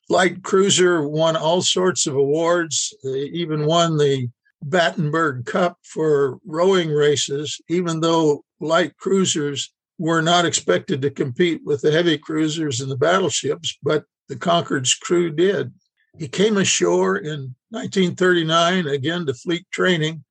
light 0.09 0.43
cruiser 0.43 1.07
won 1.07 1.37
all 1.37 1.63
sorts 1.63 2.07
of 2.07 2.17
awards. 2.17 2.95
They 3.05 3.25
even 3.25 3.67
won 3.67 3.99
the 3.99 4.29
Battenberg 4.63 5.45
Cup 5.45 5.79
for 5.83 6.39
rowing 6.47 6.91
races, 6.91 7.61
even 7.69 8.01
though 8.01 8.45
light 8.61 8.97
cruisers 8.97 9.73
were 9.99 10.23
not 10.23 10.47
expected 10.47 11.03
to 11.03 11.11
compete 11.11 11.61
with 11.65 11.81
the 11.83 11.93
heavy 11.93 12.19
cruisers 12.19 12.81
and 12.81 12.91
the 12.91 12.97
battleships, 12.97 13.77
but 13.83 14.05
the 14.29 14.37
Concord's 14.37 14.95
crew 14.95 15.31
did. 15.31 15.73
He 16.19 16.29
came 16.29 16.59
ashore 16.59 17.17
in 17.17 17.55
1939, 17.71 18.87
again 18.87 19.27
to 19.27 19.35
fleet 19.35 19.67
training, 19.71 20.25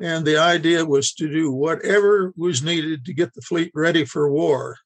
and 0.00 0.24
the 0.24 0.38
idea 0.38 0.84
was 0.84 1.12
to 1.14 1.28
do 1.28 1.50
whatever 1.50 2.32
was 2.36 2.62
needed 2.62 3.04
to 3.04 3.12
get 3.12 3.34
the 3.34 3.42
fleet 3.42 3.70
ready 3.74 4.04
for 4.04 4.30
war. 4.30 4.76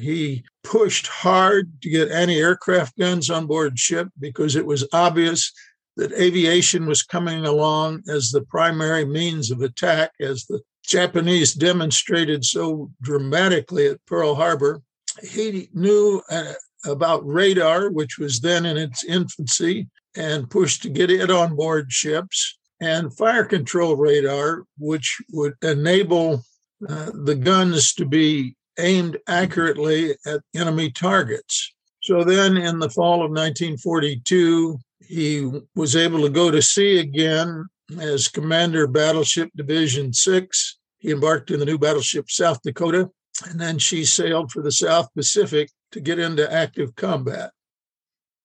He 0.00 0.44
pushed 0.62 1.06
hard 1.06 1.72
to 1.82 1.90
get 1.90 2.10
anti 2.10 2.38
aircraft 2.38 2.98
guns 2.98 3.30
on 3.30 3.46
board 3.46 3.78
ship 3.78 4.08
because 4.18 4.56
it 4.56 4.66
was 4.66 4.86
obvious 4.92 5.52
that 5.96 6.12
aviation 6.12 6.86
was 6.86 7.02
coming 7.02 7.44
along 7.44 8.02
as 8.08 8.30
the 8.30 8.42
primary 8.42 9.04
means 9.04 9.50
of 9.50 9.60
attack 9.60 10.12
as 10.20 10.44
the 10.44 10.60
Japanese 10.84 11.54
demonstrated 11.54 12.44
so 12.44 12.90
dramatically 13.02 13.86
at 13.86 14.04
Pearl 14.06 14.34
Harbor. 14.34 14.82
He 15.22 15.68
knew 15.74 16.22
uh, 16.30 16.54
about 16.84 17.26
radar, 17.26 17.90
which 17.90 18.18
was 18.18 18.40
then 18.40 18.66
in 18.66 18.76
its 18.76 19.04
infancy, 19.04 19.88
and 20.16 20.50
pushed 20.50 20.82
to 20.82 20.88
get 20.88 21.10
it 21.10 21.30
on 21.30 21.56
board 21.56 21.90
ships, 21.92 22.58
and 22.80 23.16
fire 23.16 23.44
control 23.44 23.96
radar, 23.96 24.64
which 24.78 25.20
would 25.32 25.54
enable 25.62 26.42
uh, 26.88 27.10
the 27.24 27.34
guns 27.34 27.94
to 27.94 28.04
be 28.04 28.56
aimed 28.78 29.18
accurately 29.28 30.16
at 30.26 30.40
enemy 30.54 30.90
targets. 30.90 31.72
So 32.02 32.24
then 32.24 32.56
in 32.56 32.80
the 32.80 32.90
fall 32.90 33.24
of 33.24 33.30
1942, 33.30 34.78
he 35.06 35.50
was 35.76 35.94
able 35.94 36.22
to 36.22 36.28
go 36.28 36.50
to 36.50 36.60
sea 36.60 36.98
again 36.98 37.66
as 38.00 38.28
commander 38.28 38.86
Battleship 38.86 39.50
Division 39.54 40.12
6. 40.12 40.78
He 40.98 41.10
embarked 41.10 41.50
in 41.50 41.60
the 41.60 41.66
new 41.66 41.78
battleship 41.78 42.30
South 42.30 42.60
Dakota, 42.62 43.10
and 43.48 43.60
then 43.60 43.78
she 43.78 44.04
sailed 44.04 44.50
for 44.50 44.62
the 44.62 44.72
South 44.72 45.08
Pacific 45.14 45.70
to 45.92 46.00
get 46.00 46.18
into 46.18 46.50
active 46.52 46.94
combat. 46.96 47.52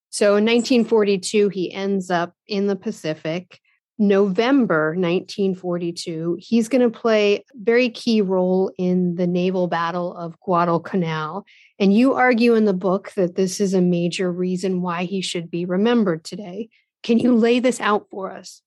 So 0.10 0.36
in 0.36 0.46
1942, 0.46 1.50
he 1.50 1.74
ends 1.74 2.10
up 2.10 2.34
in 2.48 2.68
the 2.68 2.76
Pacific. 2.76 3.60
November 4.00 4.90
1942, 4.90 6.38
he's 6.40 6.70
going 6.70 6.82
to 6.82 7.00
play 7.00 7.38
a 7.38 7.44
very 7.56 7.90
key 7.90 8.22
role 8.22 8.72
in 8.78 9.16
the 9.16 9.26
naval 9.26 9.68
battle 9.68 10.16
of 10.16 10.40
Guadalcanal. 10.40 11.46
And 11.80 11.94
you 11.94 12.14
argue 12.14 12.54
in 12.54 12.66
the 12.66 12.74
book 12.74 13.12
that 13.16 13.36
this 13.36 13.60
is 13.60 13.74
a 13.74 13.82
major 13.82 14.32
reason 14.32 14.82
why 14.82 15.06
he 15.06 15.22
should 15.22 15.50
be 15.50 15.66
remembered 15.66 16.24
today. 16.24 16.70
Can 17.02 17.18
you 17.18 17.36
lay 17.36 17.60
this 17.60 17.80
out 17.80 18.08
for 18.12 18.32
us? 18.32 18.62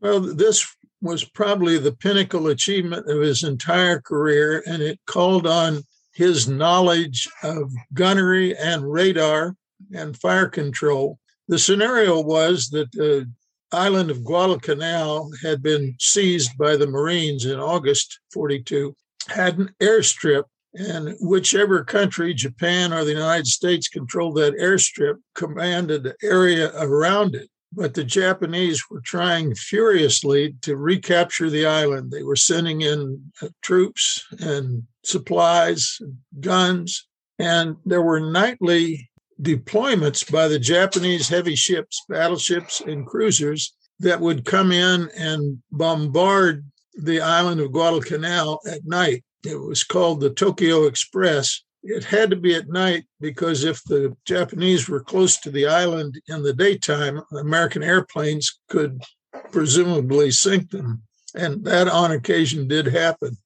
Well, 0.00 0.20
this 0.20 0.66
was 1.00 1.24
probably 1.24 1.78
the 1.78 1.92
pinnacle 1.92 2.48
achievement 2.48 3.08
of 3.08 3.20
his 3.20 3.44
entire 3.44 4.00
career, 4.00 4.64
and 4.66 4.82
it 4.82 4.98
called 5.06 5.46
on 5.46 5.82
his 6.12 6.48
knowledge 6.48 7.28
of 7.42 7.72
gunnery 7.94 8.56
and 8.56 8.90
radar 8.90 9.56
and 9.94 10.18
fire 10.18 10.48
control. 10.48 11.18
The 11.48 11.58
scenario 11.58 12.20
was 12.20 12.68
that 12.70 12.92
the 12.92 13.30
island 13.72 14.10
of 14.10 14.24
Guadalcanal 14.24 15.30
had 15.42 15.62
been 15.62 15.96
seized 15.98 16.56
by 16.58 16.76
the 16.76 16.86
Marines 16.86 17.46
in 17.46 17.58
August 17.58 18.20
42, 18.32 18.94
had 19.28 19.58
an 19.58 19.74
airstrip, 19.80 20.44
and 20.74 21.14
whichever 21.20 21.84
country, 21.84 22.32
Japan 22.32 22.92
or 22.92 23.04
the 23.04 23.12
United 23.12 23.46
States, 23.46 23.88
controlled 23.88 24.36
that 24.36 24.54
airstrip, 24.54 25.16
commanded 25.34 26.02
the 26.02 26.16
area 26.22 26.72
around 26.78 27.34
it. 27.34 27.48
But 27.74 27.94
the 27.94 28.04
Japanese 28.04 28.82
were 28.90 29.00
trying 29.00 29.54
furiously 29.54 30.54
to 30.60 30.76
recapture 30.76 31.48
the 31.48 31.64
island. 31.64 32.10
They 32.10 32.22
were 32.22 32.36
sending 32.36 32.82
in 32.82 33.32
uh, 33.40 33.48
troops 33.62 34.26
and 34.40 34.82
supplies, 35.04 35.98
guns, 36.40 37.06
and 37.38 37.76
there 37.84 38.02
were 38.02 38.20
nightly 38.20 39.10
deployments 39.40 40.30
by 40.30 40.48
the 40.48 40.58
Japanese 40.58 41.28
heavy 41.28 41.56
ships, 41.56 42.00
battleships, 42.08 42.80
and 42.80 43.06
cruisers 43.06 43.74
that 43.98 44.20
would 44.20 44.44
come 44.44 44.72
in 44.72 45.08
and 45.16 45.62
bombard 45.70 46.64
the 46.94 47.20
island 47.20 47.60
of 47.60 47.72
Guadalcanal 47.72 48.60
at 48.70 48.84
night. 48.84 49.24
It 49.44 49.56
was 49.56 49.82
called 49.82 50.20
the 50.20 50.30
Tokyo 50.30 50.84
Express 50.84 51.62
it 51.82 52.04
had 52.04 52.30
to 52.30 52.36
be 52.36 52.54
at 52.54 52.68
night 52.68 53.04
because 53.20 53.64
if 53.64 53.82
the 53.84 54.16
Japanese 54.24 54.88
were 54.88 55.00
close 55.00 55.38
to 55.38 55.50
the 55.50 55.66
island 55.66 56.20
in 56.28 56.42
the 56.42 56.52
daytime, 56.52 57.20
American 57.32 57.82
airplanes 57.82 58.60
could 58.68 59.02
presumably 59.50 60.30
sink 60.30 60.70
them. 60.70 61.02
And 61.34 61.64
that 61.64 61.88
on 61.88 62.12
occasion 62.12 62.68
did 62.68 62.86
happen. 62.86 63.36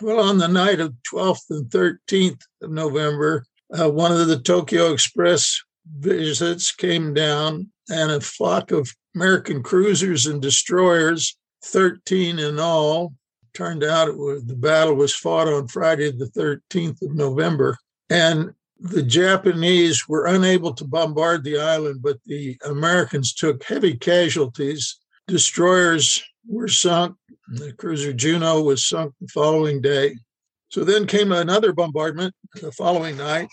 Well, 0.00 0.20
on 0.20 0.38
the 0.38 0.48
night 0.48 0.80
of 0.80 0.94
12th 1.12 1.50
and 1.50 1.66
13th 1.66 2.40
of 2.62 2.70
November, 2.70 3.44
uh, 3.78 3.90
one 3.90 4.12
of 4.12 4.26
the 4.26 4.40
Tokyo 4.40 4.92
Express 4.92 5.60
visits 5.98 6.72
came 6.72 7.14
down, 7.14 7.70
and 7.90 8.10
a 8.10 8.20
flock 8.20 8.70
of 8.70 8.94
American 9.14 9.62
cruisers 9.62 10.26
and 10.26 10.40
destroyers, 10.40 11.36
13 11.64 12.38
in 12.38 12.58
all, 12.58 13.14
turned 13.54 13.84
out 13.84 14.08
it 14.08 14.16
was, 14.16 14.44
the 14.44 14.54
battle 14.54 14.94
was 14.94 15.14
fought 15.14 15.48
on 15.48 15.68
Friday, 15.68 16.10
the 16.10 16.26
13th 16.26 17.02
of 17.02 17.14
November. 17.14 17.76
And 18.08 18.52
the 18.78 19.02
Japanese 19.02 20.08
were 20.08 20.26
unable 20.26 20.72
to 20.74 20.84
bombard 20.84 21.44
the 21.44 21.58
island, 21.58 22.02
but 22.02 22.18
the 22.26 22.56
Americans 22.64 23.32
took 23.32 23.62
heavy 23.62 23.94
casualties. 23.94 24.98
destroyers 25.28 26.22
were 26.46 26.68
sunk. 26.68 27.16
The 27.52 27.74
cruiser 27.74 28.14
Juneau 28.14 28.62
was 28.62 28.88
sunk 28.88 29.12
the 29.20 29.28
following 29.28 29.82
day. 29.82 30.16
So 30.70 30.84
then 30.84 31.06
came 31.06 31.32
another 31.32 31.74
bombardment 31.74 32.34
the 32.54 32.72
following 32.72 33.18
night. 33.18 33.48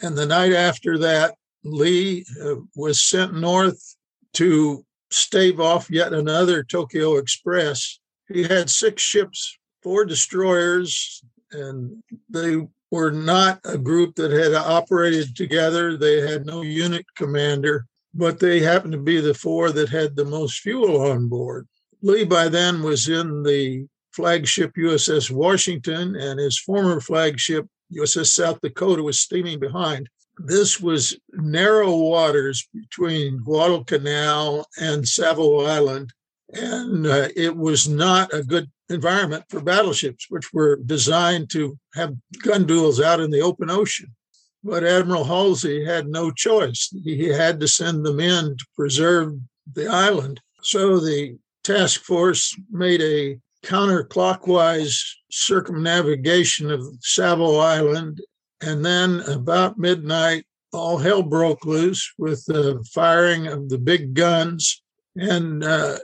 And 0.00 0.16
the 0.16 0.24
night 0.24 0.54
after 0.54 0.96
that, 0.98 1.34
Lee 1.62 2.24
uh, 2.42 2.54
was 2.74 3.02
sent 3.02 3.34
north 3.34 3.96
to 4.34 4.82
stave 5.10 5.60
off 5.60 5.90
yet 5.90 6.14
another 6.14 6.64
Tokyo 6.64 7.16
Express. 7.16 8.00
He 8.28 8.44
had 8.44 8.70
six 8.70 9.02
ships, 9.02 9.58
four 9.82 10.06
destroyers, 10.06 11.22
and 11.52 12.02
they 12.30 12.66
were 12.90 13.10
not 13.10 13.60
a 13.64 13.76
group 13.76 14.14
that 14.14 14.30
had 14.30 14.54
operated 14.54 15.36
together. 15.36 15.98
They 15.98 16.22
had 16.22 16.46
no 16.46 16.62
unit 16.62 17.04
commander, 17.14 17.84
but 18.14 18.40
they 18.40 18.60
happened 18.60 18.92
to 18.92 18.98
be 18.98 19.20
the 19.20 19.34
four 19.34 19.70
that 19.70 19.90
had 19.90 20.16
the 20.16 20.24
most 20.24 20.60
fuel 20.60 21.02
on 21.02 21.28
board. 21.28 21.68
Lee 22.04 22.24
by 22.24 22.50
then 22.50 22.82
was 22.82 23.08
in 23.08 23.42
the 23.44 23.86
flagship 24.12 24.74
USS 24.76 25.30
Washington, 25.30 26.14
and 26.16 26.38
his 26.38 26.58
former 26.58 27.00
flagship 27.00 27.66
USS 27.90 28.26
South 28.26 28.60
Dakota 28.60 29.02
was 29.02 29.18
steaming 29.18 29.58
behind. 29.58 30.10
This 30.36 30.78
was 30.78 31.18
narrow 31.32 31.96
waters 31.96 32.68
between 32.74 33.38
Guadalcanal 33.38 34.66
and 34.78 35.08
Savo 35.08 35.64
Island, 35.64 36.12
and 36.52 37.06
uh, 37.06 37.28
it 37.34 37.56
was 37.56 37.88
not 37.88 38.34
a 38.34 38.42
good 38.42 38.70
environment 38.90 39.44
for 39.48 39.62
battleships, 39.62 40.26
which 40.28 40.52
were 40.52 40.76
designed 40.84 41.48
to 41.52 41.78
have 41.94 42.14
gun 42.42 42.66
duels 42.66 43.00
out 43.00 43.20
in 43.20 43.30
the 43.30 43.40
open 43.40 43.70
ocean. 43.70 44.14
But 44.62 44.84
Admiral 44.84 45.24
Halsey 45.24 45.86
had 45.86 46.06
no 46.06 46.30
choice. 46.30 46.92
He 47.02 47.28
had 47.28 47.60
to 47.60 47.68
send 47.68 48.04
them 48.04 48.20
in 48.20 48.58
to 48.58 48.66
preserve 48.76 49.38
the 49.72 49.86
island. 49.86 50.42
So 50.60 50.98
the 50.98 51.38
task 51.64 52.02
force 52.02 52.56
made 52.70 53.00
a 53.02 53.38
counterclockwise 53.64 55.02
circumnavigation 55.30 56.70
of 56.70 56.84
Savo 57.00 57.56
Island. 57.56 58.20
And 58.60 58.84
then 58.84 59.20
about 59.20 59.78
midnight, 59.78 60.44
all 60.72 60.98
hell 60.98 61.22
broke 61.22 61.64
loose 61.64 62.12
with 62.18 62.44
the 62.46 62.84
firing 62.92 63.46
of 63.46 63.68
the 63.68 63.78
big 63.78 64.14
guns. 64.14 64.82
And 65.16 65.64
uh, 65.64 65.98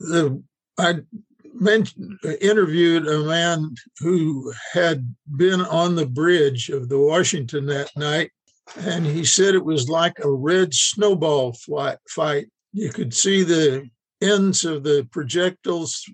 the 0.00 0.42
I 0.78 1.00
mentioned, 1.54 2.18
interviewed 2.40 3.06
a 3.06 3.24
man 3.24 3.74
who 3.98 4.52
had 4.72 5.14
been 5.36 5.60
on 5.60 5.94
the 5.94 6.06
bridge 6.06 6.70
of 6.70 6.88
the 6.88 6.98
Washington 6.98 7.66
that 7.66 7.90
night, 7.96 8.30
and 8.78 9.04
he 9.04 9.24
said 9.24 9.54
it 9.54 9.64
was 9.64 9.88
like 9.88 10.18
a 10.18 10.30
red 10.30 10.72
snowball 10.72 11.56
fight. 12.08 12.46
You 12.72 12.90
could 12.90 13.12
see 13.12 13.42
the 13.42 13.88
ends 14.22 14.64
of 14.64 14.84
the 14.84 15.06
projectiles 15.10 16.04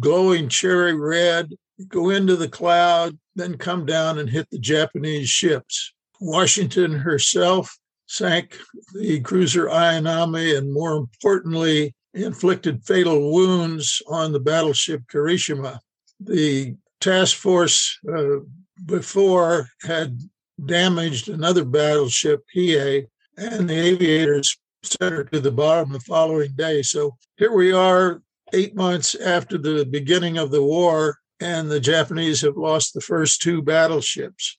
glowing 0.00 0.48
cherry 0.48 0.94
red, 0.94 1.54
go 1.88 2.10
into 2.10 2.36
the 2.36 2.48
cloud, 2.48 3.16
then 3.36 3.56
come 3.56 3.86
down 3.86 4.18
and 4.18 4.28
hit 4.28 4.48
the 4.50 4.58
Japanese 4.58 5.28
ships. 5.28 5.92
Washington 6.20 6.92
herself 6.92 7.78
sank 8.06 8.56
the 8.94 9.20
cruiser 9.20 9.66
Ayanami 9.66 10.56
and, 10.56 10.72
more 10.72 10.96
importantly, 10.96 11.94
inflicted 12.14 12.84
fatal 12.84 13.32
wounds 13.32 14.02
on 14.08 14.32
the 14.32 14.40
battleship 14.40 15.02
Kirishima. 15.12 15.78
The 16.20 16.74
task 17.00 17.36
force 17.36 17.98
uh, 18.12 18.38
before 18.86 19.68
had 19.82 20.18
damaged 20.64 21.28
another 21.28 21.64
battleship, 21.64 22.42
Hiei, 22.54 23.06
and 23.36 23.68
the 23.70 23.78
aviators 23.78 24.56
sent 24.82 25.12
her 25.12 25.24
to 25.24 25.40
the 25.40 25.50
bottom 25.50 25.92
the 25.92 26.00
following 26.00 26.52
day. 26.56 26.82
So 26.82 27.16
here 27.36 27.52
we 27.52 27.72
are, 27.72 28.22
eight 28.52 28.74
months 28.74 29.14
after 29.14 29.58
the 29.58 29.84
beginning 29.84 30.38
of 30.38 30.50
the 30.50 30.62
war, 30.62 31.18
and 31.40 31.70
the 31.70 31.80
Japanese 31.80 32.40
have 32.42 32.56
lost 32.56 32.94
the 32.94 33.00
first 33.00 33.42
two 33.42 33.62
battleships. 33.62 34.58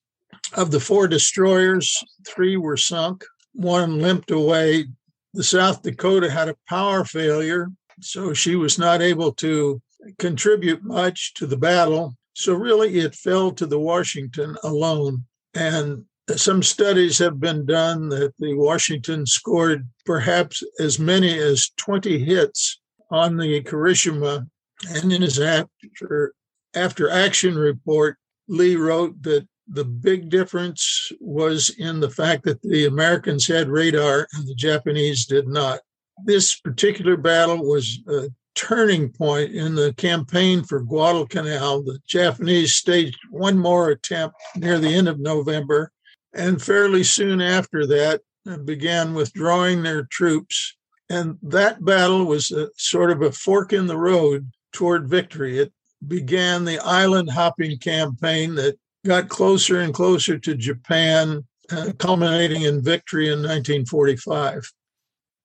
Of 0.56 0.72
the 0.72 0.80
four 0.80 1.08
destroyers, 1.08 1.96
three 2.28 2.58
were 2.58 2.78
sunk, 2.78 3.24
one 3.54 4.00
limped 4.00 4.32
away 4.32 4.86
the 5.34 5.44
South 5.44 5.84
Dakota 5.84 6.30
had 6.30 6.50
a 6.50 6.56
power 6.68 7.04
failure, 7.04 7.70
so 8.02 8.34
she 8.34 8.56
was 8.56 8.80
not 8.80 9.02
able 9.02 9.32
to 9.34 9.82
contribute 10.18 10.84
much 10.84 11.34
to 11.36 11.46
the 11.46 11.58
battle. 11.58 12.16
So, 12.34 12.54
really, 12.54 13.00
it 13.00 13.16
fell 13.16 13.52
to 13.52 13.66
the 13.66 13.80
Washington 13.80 14.56
alone. 14.64 15.26
And 15.54 16.06
some 16.38 16.62
studies 16.62 17.18
have 17.20 17.40
been 17.40 17.66
done 17.66 18.10
that 18.10 18.34
the 18.40 18.54
Washington 18.54 19.26
scored 19.26 19.88
perhaps 20.06 20.62
as 20.80 21.00
many 21.00 21.38
as 21.40 21.72
20 21.78 22.20
hits 22.20 22.80
on 23.12 23.38
the 23.38 23.62
Kirishima. 23.64 24.48
And 24.90 25.12
in 25.12 25.22
his 25.22 25.40
after, 25.40 26.34
after 26.74 27.10
action 27.10 27.58
report, 27.58 28.18
Lee 28.48 28.76
wrote 28.76 29.22
that 29.24 29.48
the 29.68 29.86
big 29.86 30.30
difference 30.30 31.12
was 31.20 31.70
in 31.78 32.00
the 32.00 32.10
fact 32.10 32.44
that 32.44 32.62
the 32.62 32.86
Americans 32.86 33.48
had 33.48 33.70
radar 33.70 34.28
and 34.34 34.48
the 34.48 34.56
Japanese 34.56 35.26
did 35.26 35.48
not. 35.48 35.80
This 36.26 36.60
particular 36.60 37.16
battle 37.16 37.60
was 37.60 38.00
a 38.08 38.30
turning 38.56 39.10
point 39.10 39.52
in 39.54 39.76
the 39.76 39.94
campaign 39.94 40.64
for 40.64 40.82
Guadalcanal. 40.82 41.84
The 41.84 42.00
Japanese 42.08 42.76
staged 42.76 43.18
one 43.30 43.58
more 43.58 43.90
attempt 43.90 44.36
near 44.56 44.80
the 44.80 44.94
end 44.94 45.08
of 45.08 45.20
November, 45.20 45.92
and 46.34 46.62
fairly 46.62 47.04
soon 47.04 47.42
after 47.42 47.86
that 47.88 48.22
uh, 48.48 48.58
began 48.58 49.14
withdrawing 49.14 49.84
their 49.84 50.04
troops. 50.04 50.76
And 51.10 51.38
that 51.42 51.84
battle 51.84 52.26
was 52.26 52.52
a, 52.52 52.70
sort 52.78 53.12
of 53.12 53.22
a 53.22 53.32
fork 53.32 53.74
in 53.74 53.88
the 53.88 53.98
road 53.98 54.52
toward 54.72 55.10
victory. 55.10 55.60
It 55.60 55.74
began 56.08 56.66
the 56.66 56.80
island 56.80 57.30
hopping 57.32 57.78
campaign 57.80 58.56
that 58.56 58.78
got 59.06 59.30
closer 59.30 59.80
and 59.80 59.94
closer 59.94 60.38
to 60.38 60.56
Japan, 60.56 61.46
uh, 61.72 61.92
culminating 61.98 62.64
in 62.64 62.84
victory 62.84 63.28
in 63.28 63.40
1945. 63.40 64.72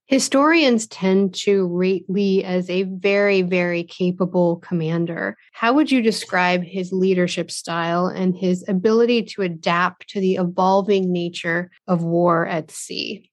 Historians 0.07 0.87
tend 0.87 1.35
to 1.35 1.67
rate 1.67 2.05
Lee 2.09 2.45
as 2.45 2.69
a 2.69 2.83
very, 2.83 3.41
very 3.41 3.85
capable 3.85 4.57
commander. 4.57 5.37
How 5.53 5.73
would 5.73 5.91
you 5.91 6.03
describe 6.03 6.63
his 6.63 6.93
leadership 6.93 7.51
style 7.51 8.09
and 8.09 8.37
his 8.37 8.65
ability 8.69 9.23
to 9.23 9.43
adapt 9.43 10.09
to 10.11 10.21
the 10.21 10.35
evolving 10.35 11.11
nature 11.11 11.71
of 11.89 12.03
war 12.03 12.47
at 12.47 12.71
sea? 12.71 13.31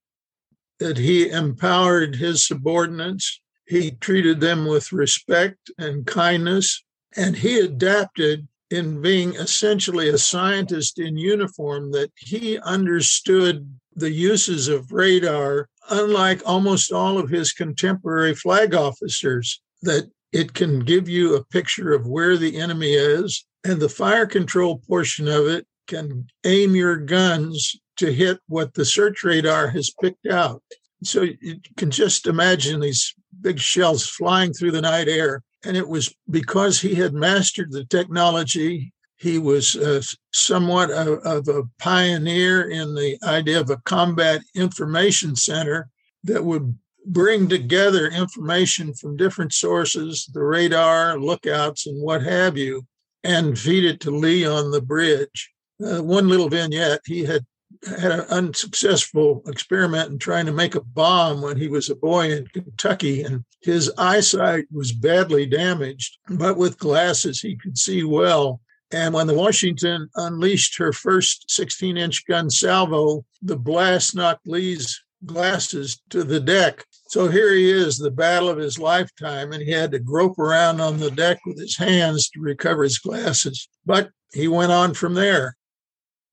That 0.79 0.97
he 0.97 1.29
empowered 1.29 2.15
his 2.15 2.47
subordinates, 2.47 3.41
he 3.67 3.91
treated 3.91 4.39
them 4.39 4.65
with 4.65 4.93
respect 4.93 5.71
and 5.77 6.07
kindness, 6.07 6.83
and 7.17 7.35
he 7.35 7.59
adapted 7.59 8.47
in 8.69 9.01
being 9.01 9.35
essentially 9.35 10.07
a 10.07 10.17
scientist 10.17 10.97
in 10.97 11.17
uniform 11.17 11.91
that 11.91 12.11
he 12.15 12.57
understood 12.59 13.77
the 13.95 14.11
uses 14.11 14.67
of 14.67 14.91
radar, 14.91 15.67
unlike 15.89 16.41
almost 16.45 16.91
all 16.91 17.17
of 17.17 17.29
his 17.29 17.51
contemporary 17.51 18.35
flag 18.35 18.73
officers, 18.73 19.61
that 19.81 20.09
it 20.31 20.53
can 20.53 20.79
give 20.79 21.09
you 21.09 21.35
a 21.35 21.45
picture 21.45 21.93
of 21.93 22.07
where 22.07 22.37
the 22.37 22.57
enemy 22.57 22.91
is, 22.91 23.45
and 23.63 23.79
the 23.79 23.89
fire 23.89 24.25
control 24.25 24.81
portion 24.87 25.27
of 25.27 25.47
it 25.47 25.65
can 25.87 26.25
aim 26.45 26.75
your 26.75 26.97
guns 26.97 27.75
to 27.97 28.13
hit 28.13 28.39
what 28.47 28.73
the 28.73 28.85
search 28.85 29.23
radar 29.23 29.67
has 29.67 29.93
picked 30.01 30.27
out. 30.27 30.63
So 31.03 31.23
you 31.23 31.59
can 31.77 31.91
just 31.91 32.27
imagine 32.27 32.79
these 32.79 33.13
big 33.41 33.59
shells 33.59 34.07
flying 34.07 34.53
through 34.53 34.71
the 34.71 34.81
night 34.81 35.07
air 35.07 35.43
and 35.63 35.77
it 35.77 35.87
was 35.87 36.13
because 36.29 36.79
he 36.79 36.95
had 36.95 37.13
mastered 37.13 37.71
the 37.71 37.85
technology. 37.85 38.93
He 39.21 39.37
was 39.37 39.75
uh, 39.75 40.01
somewhat 40.33 40.89
of, 40.89 41.19
of 41.19 41.47
a 41.47 41.63
pioneer 41.77 42.71
in 42.71 42.95
the 42.95 43.19
idea 43.23 43.61
of 43.61 43.69
a 43.69 43.77
combat 43.77 44.41
information 44.55 45.35
center 45.35 45.89
that 46.23 46.43
would 46.43 46.75
bring 47.05 47.47
together 47.47 48.07
information 48.07 48.95
from 48.95 49.17
different 49.17 49.53
sources, 49.53 50.27
the 50.33 50.43
radar, 50.43 51.19
lookouts, 51.19 51.85
and 51.85 52.01
what 52.01 52.23
have 52.23 52.57
you, 52.57 52.87
and 53.23 53.59
feed 53.59 53.85
it 53.85 53.99
to 53.99 54.09
Lee 54.09 54.43
on 54.43 54.71
the 54.71 54.81
bridge. 54.81 55.51
Uh, 55.85 56.01
one 56.01 56.27
little 56.27 56.49
vignette 56.49 57.01
he 57.05 57.23
had 57.23 57.45
had 57.87 58.11
an 58.11 58.25
unsuccessful 58.29 59.43
experiment 59.45 60.11
in 60.11 60.17
trying 60.17 60.47
to 60.47 60.51
make 60.51 60.73
a 60.73 60.81
bomb 60.81 61.41
when 61.41 61.57
he 61.57 61.67
was 61.67 61.91
a 61.91 61.95
boy 61.95 62.31
in 62.31 62.47
Kentucky, 62.47 63.21
and 63.21 63.45
his 63.61 63.91
eyesight 63.99 64.65
was 64.71 64.91
badly 64.91 65.45
damaged. 65.45 66.17
But 66.27 66.57
with 66.57 66.79
glasses, 66.79 67.39
he 67.39 67.55
could 67.55 67.77
see 67.77 68.03
well. 68.03 68.61
And 68.93 69.13
when 69.13 69.27
the 69.27 69.33
Washington 69.33 70.09
unleashed 70.15 70.77
her 70.77 70.91
first 70.91 71.49
16 71.49 71.97
inch 71.97 72.25
gun 72.27 72.49
salvo, 72.49 73.25
the 73.41 73.57
blast 73.57 74.15
knocked 74.15 74.47
Lee's 74.47 75.01
glasses 75.25 76.01
to 76.09 76.23
the 76.23 76.39
deck. 76.39 76.85
So 77.07 77.27
here 77.27 77.53
he 77.53 77.69
is, 77.69 77.97
the 77.97 78.11
battle 78.11 78.49
of 78.49 78.57
his 78.57 78.79
lifetime, 78.79 79.51
and 79.51 79.61
he 79.61 79.71
had 79.71 79.91
to 79.91 79.99
grope 79.99 80.39
around 80.39 80.81
on 80.81 80.97
the 80.97 81.11
deck 81.11 81.39
with 81.45 81.59
his 81.59 81.77
hands 81.77 82.29
to 82.29 82.41
recover 82.41 82.83
his 82.83 82.99
glasses. 82.99 83.67
But 83.85 84.09
he 84.33 84.47
went 84.47 84.71
on 84.71 84.93
from 84.93 85.13
there. 85.13 85.57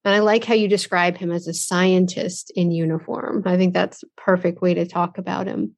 And 0.05 0.15
I 0.15 0.21
like 0.21 0.45
how 0.45 0.55
you 0.55 0.69
describe 0.69 1.17
him 1.17 1.31
as 1.31 1.47
a 1.47 1.55
scientist 1.55 2.53
in 2.55 2.71
uniform. 2.71 3.43
I 3.45 3.57
think 3.57 3.75
that's 3.75 4.03
a 4.03 4.07
perfect 4.17 4.63
way 4.63 4.75
to 4.75 4.87
talk 4.87 5.19
about 5.19 5.47
him. 5.47 5.75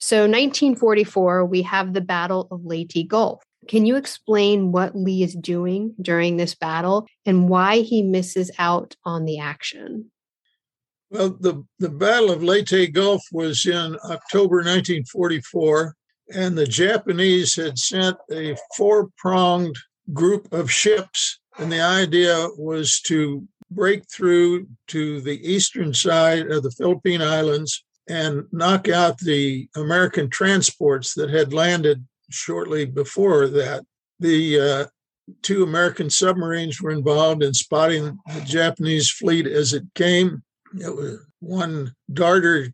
So, 0.00 0.22
1944, 0.22 1.46
we 1.46 1.62
have 1.62 1.94
the 1.94 2.00
Battle 2.00 2.46
of 2.50 2.66
Leyte 2.66 3.08
Gulf. 3.08 3.42
Can 3.68 3.86
you 3.86 3.96
explain 3.96 4.72
what 4.72 4.96
Lee 4.96 5.22
is 5.22 5.34
doing 5.34 5.94
during 6.00 6.36
this 6.36 6.54
battle 6.54 7.06
and 7.24 7.48
why 7.48 7.78
he 7.78 8.02
misses 8.02 8.50
out 8.58 8.96
on 9.04 9.24
the 9.24 9.38
action? 9.38 10.10
Well, 11.10 11.36
the, 11.38 11.64
the 11.78 11.90
Battle 11.90 12.30
of 12.30 12.42
Leyte 12.42 12.92
Gulf 12.92 13.22
was 13.30 13.66
in 13.66 13.96
October 14.04 14.56
1944, 14.56 15.94
and 16.34 16.58
the 16.58 16.66
Japanese 16.66 17.54
had 17.54 17.78
sent 17.78 18.16
a 18.32 18.56
four 18.76 19.10
pronged 19.16 19.76
group 20.12 20.52
of 20.52 20.70
ships. 20.70 21.38
And 21.58 21.70
the 21.70 21.80
idea 21.80 22.48
was 22.58 23.00
to 23.02 23.46
break 23.70 24.10
through 24.10 24.66
to 24.88 25.20
the 25.20 25.40
eastern 25.48 25.94
side 25.94 26.50
of 26.50 26.62
the 26.62 26.72
Philippine 26.72 27.22
Islands 27.22 27.84
and 28.08 28.44
knock 28.52 28.88
out 28.88 29.18
the 29.18 29.68
American 29.76 30.28
transports 30.28 31.14
that 31.14 31.30
had 31.30 31.52
landed 31.52 32.04
shortly 32.30 32.84
before 32.84 33.48
that. 33.48 33.84
The 34.20 34.60
uh, 34.60 34.84
two 35.42 35.62
American 35.62 36.10
submarines 36.10 36.80
were 36.80 36.90
involved 36.90 37.42
in 37.42 37.54
spotting 37.54 38.18
the 38.34 38.40
Japanese 38.42 39.10
fleet 39.10 39.46
as 39.46 39.72
it 39.72 39.84
came. 39.94 40.42
It 40.80 40.94
was 40.94 41.20
one 41.40 41.94
darter 42.12 42.72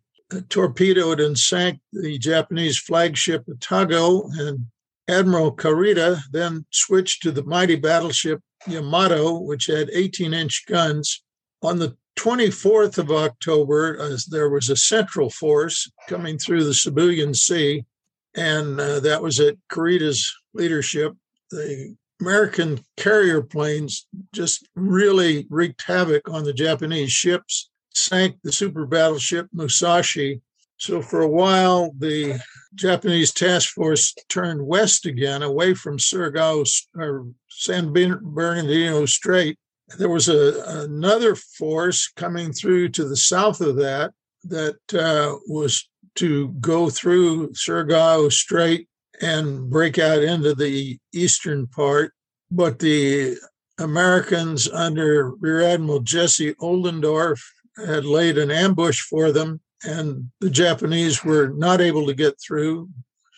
torpedoed 0.48 1.20
and 1.20 1.38
sank 1.38 1.80
the 1.92 2.18
Japanese 2.18 2.78
flagship 2.78 3.44
Atago, 3.46 4.30
and 4.38 4.66
Admiral 5.08 5.54
Kurita 5.54 6.20
then 6.30 6.64
switched 6.70 7.22
to 7.22 7.32
the 7.32 7.42
mighty 7.44 7.76
battleship 7.76 8.40
Yamato, 8.66 9.38
which 9.38 9.66
had 9.66 9.90
18 9.92 10.32
inch 10.32 10.64
guns. 10.68 11.22
On 11.62 11.78
the 11.78 11.96
24th 12.16 12.98
of 12.98 13.10
October, 13.10 13.98
as 14.00 14.26
there 14.26 14.50
was 14.50 14.70
a 14.70 14.76
central 14.76 15.30
force 15.30 15.90
coming 16.08 16.38
through 16.38 16.64
the 16.64 16.72
Sibuyan 16.72 17.34
Sea, 17.34 17.84
and 18.36 18.80
uh, 18.80 19.00
that 19.00 19.22
was 19.22 19.40
at 19.40 19.56
Kurita's 19.70 20.32
leadership. 20.54 21.14
The 21.50 21.96
American 22.20 22.80
carrier 22.96 23.42
planes 23.42 24.06
just 24.32 24.68
really 24.74 25.46
wreaked 25.48 25.82
havoc 25.82 26.28
on 26.28 26.44
the 26.44 26.52
Japanese 26.52 27.12
ships, 27.12 27.70
sank 27.94 28.36
the 28.44 28.52
super 28.52 28.86
battleship 28.86 29.48
Musashi. 29.52 30.40
So 30.76 31.02
for 31.02 31.20
a 31.20 31.28
while, 31.28 31.92
the 31.98 32.40
Japanese 32.74 33.32
task 33.32 33.70
force 33.70 34.14
turned 34.28 34.66
west 34.66 35.06
again, 35.06 35.42
away 35.42 35.74
from 35.74 35.98
Surigao 35.98 36.66
or 36.96 37.26
San 37.48 37.92
Bernardino 37.92 39.04
Strait. 39.06 39.58
There 39.98 40.08
was 40.08 40.28
a, 40.28 40.62
another 40.84 41.34
force 41.34 42.10
coming 42.16 42.52
through 42.52 42.90
to 42.90 43.04
the 43.04 43.16
south 43.16 43.60
of 43.60 43.76
that 43.76 44.12
that 44.44 44.78
uh, 44.94 45.36
was 45.48 45.86
to 46.20 46.48
go 46.60 46.88
through 46.88 47.50
Surigao 47.52 48.32
Strait 48.32 48.88
and 49.20 49.68
break 49.68 49.98
out 49.98 50.22
into 50.22 50.54
the 50.54 50.98
eastern 51.12 51.66
part. 51.66 52.12
But 52.50 52.78
the 52.78 53.36
Americans 53.78 54.68
under 54.68 55.30
Rear 55.36 55.62
Admiral 55.62 56.00
Jesse 56.00 56.54
Oldendorf 56.54 57.40
had 57.86 58.04
laid 58.04 58.38
an 58.38 58.50
ambush 58.50 59.00
for 59.00 59.32
them, 59.32 59.60
and 59.84 60.30
the 60.40 60.50
Japanese 60.50 61.24
were 61.24 61.48
not 61.48 61.80
able 61.80 62.06
to 62.06 62.14
get 62.14 62.34
through. 62.40 62.88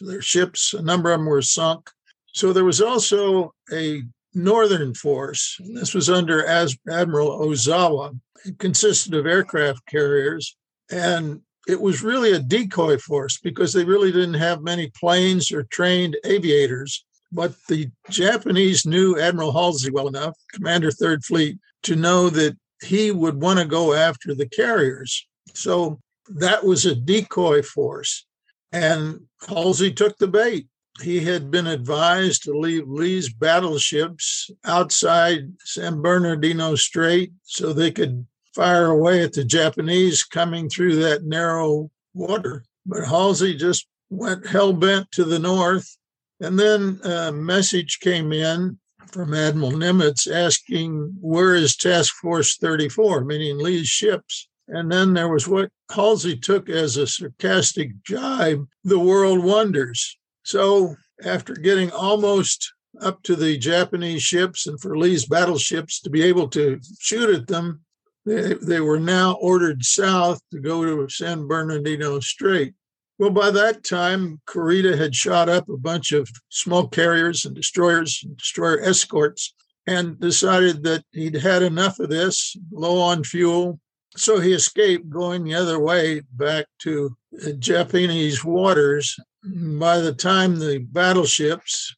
Their 0.01 0.23
ships, 0.23 0.75
a 0.75 0.83
number 0.83 1.12
of 1.12 1.21
them 1.21 1.27
were 1.27 1.42
sunk. 1.42 1.90
So 2.35 2.53
there 2.53 2.64
was 2.64 2.81
also 2.81 3.55
a 3.73 4.03
northern 4.35 4.95
force. 4.95 5.59
This 5.75 5.95
was 5.95 6.09
under 6.09 6.47
Admiral 6.47 7.38
Ozawa. 7.40 8.18
It 8.45 8.59
consisted 8.59 9.14
of 9.14 9.27
aircraft 9.27 9.87
carriers, 9.87 10.57
and 10.90 11.42
it 11.68 11.81
was 11.81 12.03
really 12.03 12.33
a 12.33 12.40
decoy 12.40 12.98
force 12.98 13.38
because 13.38 13.72
they 13.72 13.85
really 13.85 14.11
didn't 14.11 14.35
have 14.35 14.62
many 14.62 14.90
planes 14.98 15.53
or 15.53 15.64
trained 15.64 16.16
aviators. 16.25 17.05
But 17.31 17.55
the 17.68 17.90
Japanese 18.11 18.85
knew 18.85 19.18
Admiral 19.18 19.53
Halsey 19.53 19.90
well 19.90 20.09
enough, 20.09 20.37
Commander 20.53 20.90
Third 20.90 21.25
Fleet, 21.25 21.59
to 21.85 21.96
know 21.96 22.29
that 22.31 22.57
he 22.83 23.11
would 23.11 23.40
want 23.40 23.59
to 23.59 23.64
go 23.64 23.94
after 23.94 24.35
the 24.35 24.48
carriers. 24.48 25.27
So 25.55 26.01
that 26.29 26.64
was 26.64 26.85
a 26.85 26.94
decoy 26.94 27.62
force. 27.62 28.27
And 28.72 29.20
Halsey 29.46 29.92
took 29.92 30.18
the 30.18 30.29
bait. 30.29 30.66
He 31.01 31.20
had 31.20 31.51
been 31.51 31.66
advised 31.66 32.42
to 32.42 32.59
leave 32.59 32.87
Lee's 32.87 33.33
battleships 33.33 34.51
outside 34.64 35.53
San 35.61 36.03
Bernardino 36.03 36.75
Strait 36.75 37.33
so 37.44 37.72
they 37.72 37.90
could 37.90 38.27
fire 38.55 38.87
away 38.87 39.23
at 39.23 39.33
the 39.33 39.45
Japanese 39.45 40.25
coming 40.25 40.69
through 40.69 40.97
that 40.97 41.25
narrow 41.25 41.91
water. 42.15 42.65
But 42.87 43.07
Halsey 43.07 43.57
just 43.57 43.87
went 44.11 44.47
hell 44.47 44.73
bent 44.73 45.11
to 45.12 45.25
the 45.25 45.38
north. 45.38 45.97
And 46.41 46.59
then 46.59 47.01
a 47.05 47.33
message 47.33 48.01
came 48.01 48.33
in 48.33 48.79
from 49.12 49.35
Admiral 49.35 49.73
Nimitz 49.73 50.31
asking, 50.31 51.17
Where 51.21 51.55
is 51.55 51.77
Task 51.77 52.15
Force 52.17 52.57
34, 52.57 53.25
meaning 53.25 53.59
Lee's 53.59 53.88
ships? 53.88 54.49
And 54.69 54.91
then 54.91 55.15
there 55.15 55.29
was 55.29 55.47
what 55.47 55.71
Halsey 55.91 56.37
took 56.37 56.69
as 56.69 56.97
a 56.97 57.07
sarcastic 57.07 57.91
jibe 58.05 58.67
the 58.85 58.99
world 58.99 59.45
wonders. 59.45 60.19
So 60.45 60.97
after 61.25 61.55
getting 61.55 61.91
almost 61.91 62.73
up 63.01 63.23
to 63.25 63.37
the 63.37 63.57
Japanese 63.59 64.23
ships 64.23 64.67
and 64.67 64.81
for 64.81 64.97
Lee's 64.97 65.27
battleships 65.27 66.01
to 66.01 66.11
be 66.11 66.23
able 66.23 66.49
to 66.49 66.81
shoot 66.99 67.31
at 67.31 67.47
them, 67.47 67.83
they, 68.24 68.54
they 68.54 68.80
were 68.80 69.00
now 69.00 69.35
ordered 69.40 69.85
south 69.85 70.40
to 70.52 70.61
go 70.61 70.85
to 70.85 71.08
San 71.08 71.46
Bernardino 71.46 72.20
Strait. 72.20 72.74
Well, 73.18 73.30
by 73.30 73.50
that 73.50 73.85
time, 73.85 74.40
Kurita 74.46 74.96
had 74.96 75.14
shot 75.14 75.48
up 75.48 75.68
a 75.68 75.76
bunch 75.76 76.12
of 76.12 76.28
small 76.48 76.88
carriers 76.88 77.44
and 77.44 77.54
destroyers 77.54 78.20
and 78.24 78.37
destroyer 78.37 78.80
escorts 78.80 79.54
and 79.87 80.18
decided 80.18 80.82
that 80.85 81.04
he'd 81.12 81.35
had 81.35 81.62
enough 81.62 81.98
of 81.98 82.08
this, 82.08 82.56
low 82.70 83.00
on 83.00 83.24
fuel. 83.24 83.80
So 84.16 84.40
he 84.40 84.52
escaped 84.52 85.08
going 85.08 85.44
the 85.44 85.54
other 85.54 85.78
way 85.78 86.22
back 86.32 86.66
to 86.80 87.16
Japanese 87.58 88.44
waters. 88.44 89.16
By 89.44 89.98
the 89.98 90.12
time 90.12 90.58
the 90.58 90.78
battleships, 90.78 91.94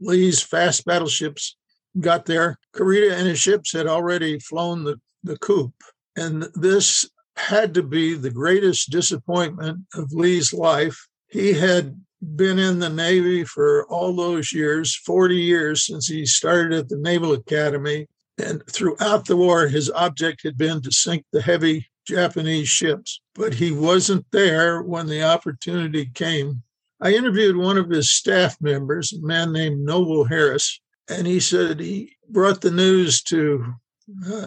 Lee's 0.00 0.42
fast 0.42 0.84
battleships, 0.84 1.56
got 2.00 2.26
there, 2.26 2.58
Kurita 2.74 3.12
and 3.12 3.26
his 3.26 3.38
ships 3.38 3.72
had 3.72 3.86
already 3.86 4.38
flown 4.38 4.84
the 4.84 5.00
the 5.22 5.36
coup. 5.38 5.72
And 6.16 6.48
this 6.54 7.08
had 7.36 7.74
to 7.74 7.82
be 7.82 8.14
the 8.14 8.30
greatest 8.30 8.90
disappointment 8.90 9.78
of 9.94 10.12
Lee's 10.12 10.52
life. 10.52 11.06
He 11.28 11.52
had 11.52 12.00
been 12.36 12.58
in 12.58 12.80
the 12.80 12.90
Navy 12.90 13.44
for 13.44 13.86
all 13.86 14.14
those 14.14 14.52
years 14.52 14.94
40 14.96 15.36
years 15.36 15.86
since 15.86 16.08
he 16.08 16.26
started 16.26 16.72
at 16.72 16.88
the 16.88 16.98
Naval 16.98 17.32
Academy. 17.32 18.08
And 18.38 18.64
throughout 18.66 19.26
the 19.26 19.36
war, 19.36 19.68
his 19.68 19.90
object 19.90 20.42
had 20.42 20.58
been 20.58 20.82
to 20.82 20.92
sink 20.92 21.24
the 21.32 21.42
heavy 21.42 21.88
Japanese 22.06 22.68
ships. 22.68 23.20
But 23.34 23.54
he 23.54 23.70
wasn't 23.70 24.26
there 24.32 24.82
when 24.82 25.06
the 25.06 25.22
opportunity 25.22 26.06
came. 26.06 26.62
I 27.00 27.12
interviewed 27.12 27.56
one 27.56 27.78
of 27.78 27.90
his 27.90 28.10
staff 28.10 28.56
members, 28.60 29.12
a 29.12 29.24
man 29.24 29.52
named 29.52 29.84
Noble 29.84 30.24
Harris, 30.24 30.80
and 31.08 31.26
he 31.26 31.38
said 31.38 31.78
he 31.78 32.16
brought 32.28 32.60
the 32.60 32.72
news 32.72 33.22
to 33.22 33.74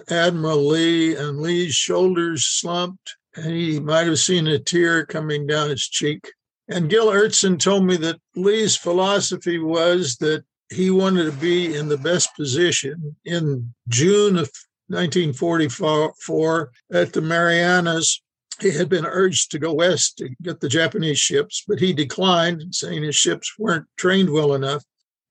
Admiral 0.09 0.67
Lee, 0.67 1.15
and 1.15 1.39
Lee's 1.39 1.75
shoulders 1.75 2.45
slumped, 2.45 3.15
and 3.35 3.53
he 3.53 3.79
might 3.79 4.07
have 4.07 4.19
seen 4.19 4.47
a 4.47 4.57
tear 4.57 5.05
coming 5.05 5.45
down 5.45 5.69
his 5.69 5.87
cheek. 5.87 6.31
And 6.67 6.89
Gil 6.89 7.07
Ertzen 7.07 7.59
told 7.59 7.85
me 7.85 7.97
that 7.97 8.19
Lee's 8.35 8.75
philosophy 8.75 9.59
was 9.59 10.15
that 10.17 10.43
he 10.69 10.89
wanted 10.89 11.25
to 11.25 11.33
be 11.33 11.75
in 11.75 11.89
the 11.89 11.97
best 11.97 12.35
position. 12.35 13.15
In 13.25 13.73
June 13.89 14.37
of 14.37 14.49
1944, 14.87 16.71
at 16.93 17.13
the 17.13 17.21
Marianas, 17.21 18.21
he 18.59 18.71
had 18.71 18.89
been 18.89 19.05
urged 19.05 19.51
to 19.51 19.59
go 19.59 19.73
west 19.73 20.17
to 20.17 20.29
get 20.41 20.59
the 20.59 20.69
Japanese 20.69 21.19
ships, 21.19 21.63
but 21.67 21.79
he 21.79 21.93
declined, 21.93 22.73
saying 22.73 23.03
his 23.03 23.15
ships 23.15 23.59
weren't 23.59 23.87
trained 23.97 24.29
well 24.29 24.53
enough. 24.53 24.83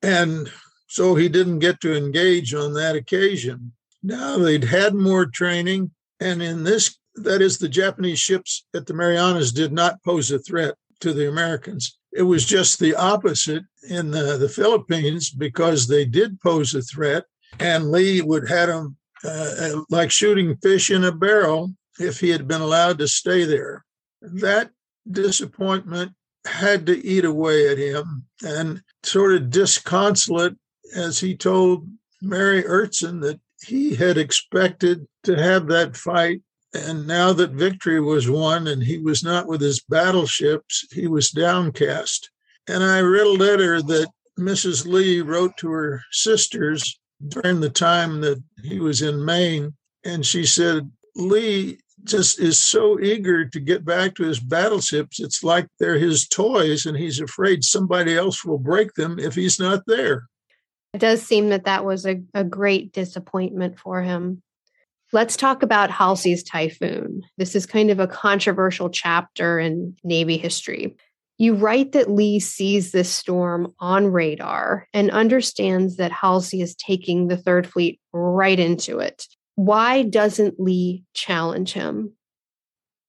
And 0.03 0.51
so 0.89 1.15
he 1.15 1.29
didn't 1.29 1.61
get 1.61 1.81
to 1.81 1.97
engage 1.97 2.55
on 2.55 2.75
that 2.75 2.97
occasion. 2.97 3.73
Now 4.03 4.39
they'd 4.39 4.65
had 4.65 4.95
more 4.95 5.27
training. 5.27 5.91
And 6.21 6.43
in 6.43 6.65
this, 6.65 6.99
that 7.17 7.43
is, 7.43 7.59
the 7.59 7.69
Japanese 7.69 8.19
ships 8.19 8.67
at 8.75 8.87
the 8.87 8.95
Marianas 8.95 9.53
did 9.53 9.73
not 9.73 10.03
pose 10.05 10.31
a 10.31 10.39
threat 10.39 10.75
to 11.01 11.13
the 11.13 11.29
Americans. 11.29 11.99
It 12.13 12.23
was 12.23 12.45
just 12.45 12.79
the 12.79 12.95
opposite 12.95 13.63
in 13.89 14.11
the, 14.11 14.37
the 14.37 14.49
Philippines 14.49 15.31
because 15.31 15.87
they 15.87 16.05
did 16.05 16.41
pose 16.41 16.75
a 16.75 16.83
threat. 16.83 17.25
And 17.59 17.91
Lee 17.91 18.21
would 18.21 18.49
have 18.49 18.69
them 18.69 18.97
uh, 19.25 19.81
like 19.91 20.11
shooting 20.11 20.57
fish 20.57 20.91
in 20.91 21.05
a 21.05 21.13
barrel 21.13 21.75
if 21.99 22.21
he 22.21 22.31
had 22.31 22.49
been 22.49 22.61
allowed 22.61 22.99
to 22.99 23.09
stay 23.09 23.45
there. 23.45 23.85
That 24.23 24.71
disappointment 25.11 26.13
had 26.47 26.87
to 26.87 27.07
eat 27.07 27.25
away 27.25 27.69
at 27.69 27.79
him 27.79 28.25
and 28.43 28.83
sort 29.03 29.35
of 29.35 29.51
disconsolate 29.51 30.57
as 30.95 31.21
he 31.21 31.37
told 31.37 31.89
Mary 32.23 32.63
Ertzen 32.63 33.21
that 33.23 33.41
he 33.67 33.95
had 33.95 34.17
expected 34.19 35.07
to 35.25 35.37
have 35.37 35.67
that 35.69 35.97
fight 35.97 36.43
And 36.73 37.07
now 37.07 37.33
that 37.33 37.51
victory 37.51 38.01
was 38.01 38.31
won 38.31 38.69
and 38.69 38.83
he 38.83 38.99
was 38.99 39.25
not 39.25 39.49
with 39.49 39.61
his 39.61 39.81
battleships, 39.81 40.87
he 40.93 41.09
was 41.09 41.31
downcast. 41.31 42.31
And 42.69 42.85
I 42.85 43.01
read 43.01 43.27
a 43.27 43.31
letter 43.31 43.83
that 43.83 44.09
Mrs. 44.39 44.87
Lee 44.87 45.21
wrote 45.21 45.57
to 45.59 45.71
her 45.71 46.03
sisters 46.13 46.99
during 47.27 47.61
the 47.61 47.71
time 47.71 48.21
that 48.21 48.43
he 48.63 48.79
was 48.79 49.03
in 49.03 49.25
Maine. 49.25 49.75
And 50.05 50.25
she 50.25 50.47
said, 50.47 50.91
Lee 51.17 51.81
just 52.05 52.39
is 52.39 52.59
so 52.59 53.01
eager 53.01 53.45
to 53.45 53.61
get 53.61 53.85
back 53.85 54.15
to 54.15 54.23
his 54.23 54.41
battleships. 54.41 55.21
It's 55.21 55.43
like 55.45 55.67
they're 55.79 55.99
his 55.99 56.29
toys, 56.29 56.87
and 56.87 56.97
he's 56.97 57.21
afraid 57.21 57.65
somebody 57.65 58.17
else 58.17 58.45
will 58.45 58.59
break 58.59 58.95
them 58.95 59.19
if 59.19 59.35
he's 59.35 59.61
not 59.61 59.83
there. 59.87 60.30
It 60.93 60.99
does 60.99 61.23
seem 61.23 61.51
that 61.51 61.65
that 61.65 61.85
was 61.85 62.05
a, 62.07 62.21
a 62.35 62.45
great 62.45 62.93
disappointment 62.93 63.79
for 63.79 64.03
him. 64.03 64.43
Let's 65.13 65.37
talk 65.37 65.63
about 65.63 65.91
Halsey's 65.91 66.43
Typhoon. 66.43 67.23
This 67.37 67.55
is 67.57 67.67
kind 67.67 67.91
of 67.91 67.99
a 67.99 68.07
controversial 68.07 68.91
chapter 68.91 69.59
in 69.59 69.97
Navy 70.05 70.37
history. 70.37 70.97
You 71.39 71.55
write 71.55 71.93
that 71.93 72.11
Lee 72.11 72.39
sees 72.39 72.93
this 72.93 73.09
storm 73.09 73.73
on 73.81 74.09
radar 74.09 74.87
and 74.93 75.11
understands 75.11 75.97
that 75.97 76.13
Halsey 76.13 76.61
is 76.61 76.75
taking 76.75 77.29
the 77.29 77.37
Third 77.37 77.67
Fleet 77.67 77.99
right 78.13 78.59
into 78.59 78.99
it. 78.99 79.27
Why 79.57 80.03
doesn't 80.03 80.61
Lee 80.61 81.05
challenge 81.15 81.73
him? 81.73 82.13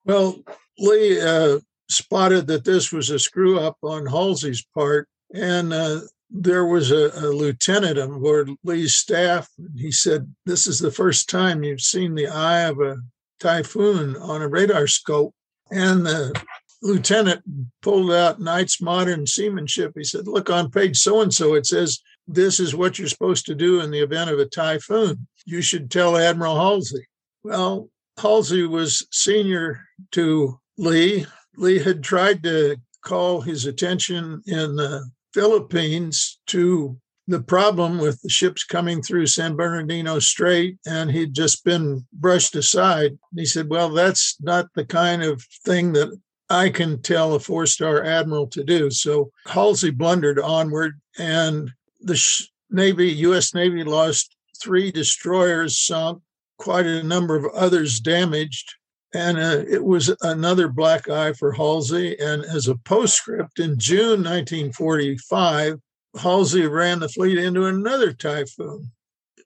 Well, 0.05 0.41
Lee 0.79 1.21
uh, 1.21 1.59
spotted 1.89 2.47
that 2.47 2.63
this 2.63 2.91
was 2.91 3.09
a 3.09 3.19
screw 3.19 3.59
up 3.59 3.77
on 3.83 4.05
Halsey's 4.05 4.65
part, 4.73 5.07
and 5.33 5.73
uh, 5.73 5.99
there 6.31 6.65
was 6.65 6.91
a, 6.91 7.11
a, 7.15 7.27
lieutenant 7.27 7.99
on 7.99 8.21
board 8.21 8.49
Lee's 8.63 8.95
staff. 8.95 9.49
And 9.57 9.77
He 9.77 9.91
said, 9.91 10.33
This 10.45 10.65
is 10.65 10.79
the 10.79 10.91
first 10.91 11.29
time 11.29 11.63
you've 11.63 11.81
seen 11.81 12.15
the 12.15 12.27
eye 12.27 12.61
of 12.61 12.79
a 12.79 12.97
typhoon 13.39 14.15
on 14.15 14.41
a 14.41 14.47
radar 14.47 14.87
scope. 14.87 15.35
And 15.71 16.05
the 16.05 16.33
lieutenant 16.81 17.43
pulled 17.81 18.11
out 18.11 18.39
Knight's 18.39 18.81
Modern 18.81 19.27
Seamanship. 19.27 19.91
He 19.95 20.03
said, 20.03 20.27
Look 20.27 20.49
on 20.49 20.71
page 20.71 20.97
so 20.97 21.21
and 21.21 21.33
so, 21.33 21.53
it 21.53 21.65
says, 21.65 21.99
This 22.27 22.59
is 22.59 22.73
what 22.73 22.97
you're 22.97 23.09
supposed 23.09 23.45
to 23.47 23.55
do 23.55 23.81
in 23.81 23.91
the 23.91 24.01
event 24.01 24.29
of 24.29 24.39
a 24.39 24.45
typhoon. 24.45 25.27
You 25.45 25.61
should 25.61 25.91
tell 25.91 26.17
Admiral 26.17 26.55
Halsey. 26.55 27.05
Well, 27.43 27.89
Halsey 28.19 28.65
was 28.65 29.05
senior 29.11 29.81
to 30.11 30.59
Lee. 30.77 31.25
Lee 31.57 31.79
had 31.79 32.03
tried 32.03 32.43
to 32.43 32.77
call 33.03 33.41
his 33.41 33.65
attention 33.65 34.41
in 34.45 34.75
the 34.75 35.03
Philippines 35.33 36.39
to 36.47 36.97
the 37.27 37.41
problem 37.41 37.97
with 37.97 38.21
the 38.21 38.29
ships 38.29 38.63
coming 38.63 39.01
through 39.01 39.25
San 39.27 39.55
Bernardino 39.55 40.19
Strait, 40.19 40.77
and 40.85 41.11
he'd 41.11 41.33
just 41.33 41.63
been 41.63 42.05
brushed 42.13 42.55
aside. 42.55 43.17
He 43.35 43.45
said, 43.45 43.69
Well, 43.69 43.89
that's 43.89 44.37
not 44.41 44.67
the 44.75 44.85
kind 44.85 45.23
of 45.23 45.41
thing 45.65 45.93
that 45.93 46.09
I 46.49 46.69
can 46.69 47.01
tell 47.01 47.33
a 47.33 47.39
four 47.39 47.65
star 47.65 48.03
admiral 48.03 48.47
to 48.47 48.63
do. 48.63 48.91
So 48.91 49.31
Halsey 49.45 49.91
blundered 49.91 50.39
onward, 50.39 50.99
and 51.17 51.71
the 52.01 52.47
Navy, 52.69 53.11
U.S. 53.11 53.53
Navy, 53.53 53.83
lost 53.83 54.35
three 54.61 54.91
destroyers 54.91 55.79
sunk, 55.79 56.21
quite 56.57 56.85
a 56.85 57.03
number 57.03 57.35
of 57.35 57.45
others 57.53 57.99
damaged. 57.99 58.75
And 59.13 59.37
uh, 59.37 59.63
it 59.69 59.83
was 59.83 60.13
another 60.21 60.69
black 60.69 61.09
eye 61.09 61.33
for 61.33 61.51
Halsey. 61.51 62.17
And 62.19 62.43
as 62.45 62.67
a 62.67 62.75
postscript, 62.75 63.59
in 63.59 63.77
June 63.77 64.23
1945, 64.23 65.79
Halsey 66.19 66.65
ran 66.65 66.99
the 66.99 67.09
fleet 67.09 67.37
into 67.37 67.65
another 67.65 68.13
typhoon. 68.13 68.91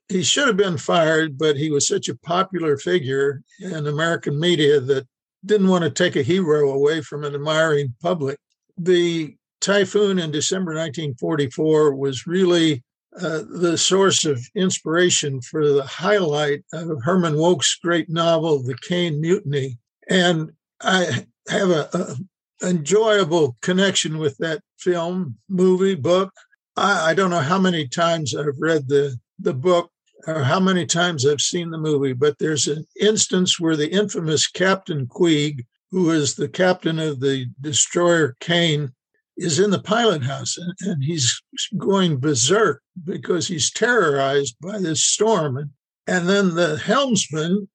He 0.08 0.22
should 0.22 0.46
have 0.46 0.56
been 0.56 0.78
fired, 0.78 1.36
but 1.36 1.56
he 1.56 1.70
was 1.70 1.88
such 1.88 2.08
a 2.08 2.18
popular 2.18 2.76
figure 2.76 3.42
in 3.60 3.88
American 3.88 4.38
media 4.38 4.80
that 4.80 5.06
didn't 5.44 5.68
want 5.68 5.82
to 5.84 5.90
take 5.90 6.16
a 6.16 6.22
hero 6.22 6.70
away 6.70 7.00
from 7.00 7.24
an 7.24 7.34
admiring 7.34 7.94
public. 8.00 8.38
The 8.78 9.34
typhoon 9.60 10.18
in 10.18 10.30
December 10.30 10.74
1944 10.74 11.94
was 11.96 12.26
really 12.26 12.84
uh, 13.20 13.42
the 13.48 13.78
source 13.78 14.24
of 14.24 14.40
inspiration 14.54 15.40
for 15.40 15.72
the 15.72 15.84
highlight 15.84 16.64
of 16.72 17.02
Herman 17.02 17.36
Wouk's 17.36 17.74
great 17.82 18.08
novel, 18.08 18.62
The 18.62 18.76
Caine 18.88 19.20
Mutiny. 19.20 19.78
And 20.08 20.52
I 20.82 21.26
have 21.48 21.70
a, 21.70 22.16
enjoyable 22.62 23.56
connection 23.62 24.18
with 24.18 24.36
that 24.38 24.62
film, 24.78 25.36
movie, 25.48 25.94
book. 25.94 26.32
I, 26.76 27.10
I 27.10 27.14
don't 27.14 27.30
know 27.30 27.40
how 27.40 27.58
many 27.58 27.86
times 27.86 28.34
I've 28.34 28.58
read 28.58 28.88
the, 28.88 29.18
the 29.38 29.54
book 29.54 29.90
or 30.26 30.42
how 30.42 30.60
many 30.60 30.86
times 30.86 31.26
I've 31.26 31.40
seen 31.40 31.70
the 31.70 31.78
movie, 31.78 32.12
but 32.12 32.38
there's 32.38 32.66
an 32.66 32.86
instance 33.00 33.60
where 33.60 33.76
the 33.76 33.90
infamous 33.90 34.46
Captain 34.46 35.06
Queeg, 35.06 35.64
who 35.90 36.10
is 36.10 36.34
the 36.34 36.48
captain 36.48 36.98
of 36.98 37.20
the 37.20 37.46
destroyer 37.60 38.36
Caine, 38.40 38.92
is 39.36 39.58
in 39.58 39.70
the 39.70 39.82
pilot 39.82 40.22
house 40.22 40.56
and, 40.56 40.72
and 40.80 41.04
he's 41.04 41.40
going 41.76 42.18
berserk 42.18 42.82
because 43.04 43.46
he's 43.46 43.70
terrorized 43.70 44.56
by 44.60 44.78
this 44.78 45.02
storm. 45.02 45.56
And, 45.56 45.70
and 46.06 46.28
then 46.28 46.54
the 46.54 46.78
helmsman 46.78 47.68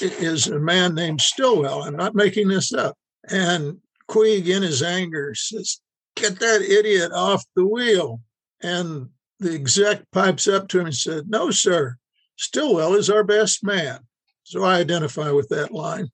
is 0.00 0.46
a 0.46 0.58
man 0.58 0.94
named 0.94 1.20
Stillwell. 1.20 1.82
I'm 1.82 1.96
not 1.96 2.14
making 2.14 2.48
this 2.48 2.72
up. 2.72 2.96
And 3.28 3.78
Queeg, 4.08 4.48
in 4.48 4.62
his 4.62 4.82
anger, 4.82 5.34
says, 5.34 5.80
Get 6.16 6.40
that 6.40 6.62
idiot 6.62 7.12
off 7.12 7.44
the 7.54 7.66
wheel. 7.66 8.20
And 8.62 9.08
the 9.38 9.54
exec 9.54 10.02
pipes 10.10 10.48
up 10.48 10.68
to 10.68 10.80
him 10.80 10.86
and 10.86 10.94
said, 10.94 11.28
No, 11.28 11.50
sir, 11.50 11.96
Stillwell 12.36 12.94
is 12.94 13.08
our 13.08 13.24
best 13.24 13.64
man. 13.64 14.00
So 14.44 14.64
I 14.64 14.78
identify 14.78 15.30
with 15.30 15.48
that 15.50 15.72
line. 15.72 16.08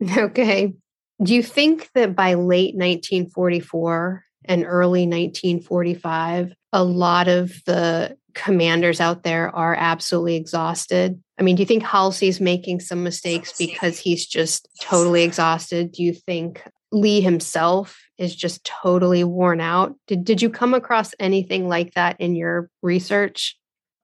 Okay. 0.18 0.74
Do 1.22 1.34
you 1.34 1.42
think 1.42 1.90
that 1.94 2.14
by 2.14 2.34
late 2.34 2.74
1944 2.74 4.24
and 4.44 4.64
early 4.64 5.06
1945, 5.06 6.52
a 6.72 6.84
lot 6.84 7.28
of 7.28 7.52
the 7.64 8.16
commanders 8.34 9.00
out 9.00 9.22
there 9.22 9.54
are 9.54 9.74
absolutely 9.74 10.36
exhausted? 10.36 11.20
I 11.38 11.42
mean, 11.42 11.56
do 11.56 11.62
you 11.62 11.66
think 11.66 11.82
Halsey's 11.82 12.40
making 12.40 12.80
some 12.80 13.02
mistakes 13.02 13.56
because 13.56 13.98
he's 13.98 14.26
just 14.26 14.68
totally 14.80 15.22
exhausted? 15.22 15.92
Do 15.92 16.02
you 16.02 16.12
think 16.12 16.62
Lee 16.92 17.20
himself 17.20 17.98
is 18.18 18.36
just 18.36 18.64
totally 18.64 19.24
worn 19.24 19.60
out? 19.60 19.94
Did, 20.06 20.24
did 20.24 20.42
you 20.42 20.50
come 20.50 20.74
across 20.74 21.14
anything 21.18 21.68
like 21.68 21.94
that 21.94 22.20
in 22.20 22.36
your 22.36 22.70
research? 22.82 23.56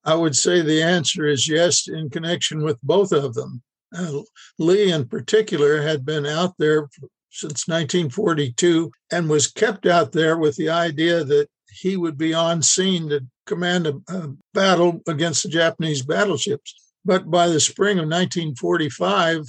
I 0.05 0.15
would 0.15 0.35
say 0.35 0.63
the 0.63 0.83
answer 0.83 1.27
is 1.27 1.49
yes, 1.49 1.87
in 1.87 2.11
connection 2.11 2.63
with 2.63 2.79
both 2.83 3.13
of 3.13 3.35
them. 3.35 3.63
Uh, 3.97 4.21
Lee, 4.59 4.91
in 4.91 5.07
particular, 5.07 5.83
had 5.83 6.05
been 6.05 6.27
out 6.27 6.55
there 6.59 6.89
since 7.31 7.67
1942 7.67 8.91
and 9.11 9.29
was 9.29 9.51
kept 9.51 9.87
out 9.87 10.13
there 10.13 10.39
with 10.39 10.57
the 10.57 10.69
idea 10.69 11.25
that 11.25 11.49
he 11.71 11.97
would 11.97 12.19
be 12.19 12.35
on 12.35 12.63
scene 12.63 13.09
to 13.09 13.25
command 13.47 13.87
a, 13.87 13.95
a 14.09 14.29
battle 14.55 15.01
against 15.09 15.43
the 15.43 15.49
Japanese 15.49 16.03
battleships. 16.03 16.75
But 17.05 17.31
by 17.31 17.49
the 17.49 17.61
spring 17.61 17.99
of 17.99 18.05
1945, 18.05 19.45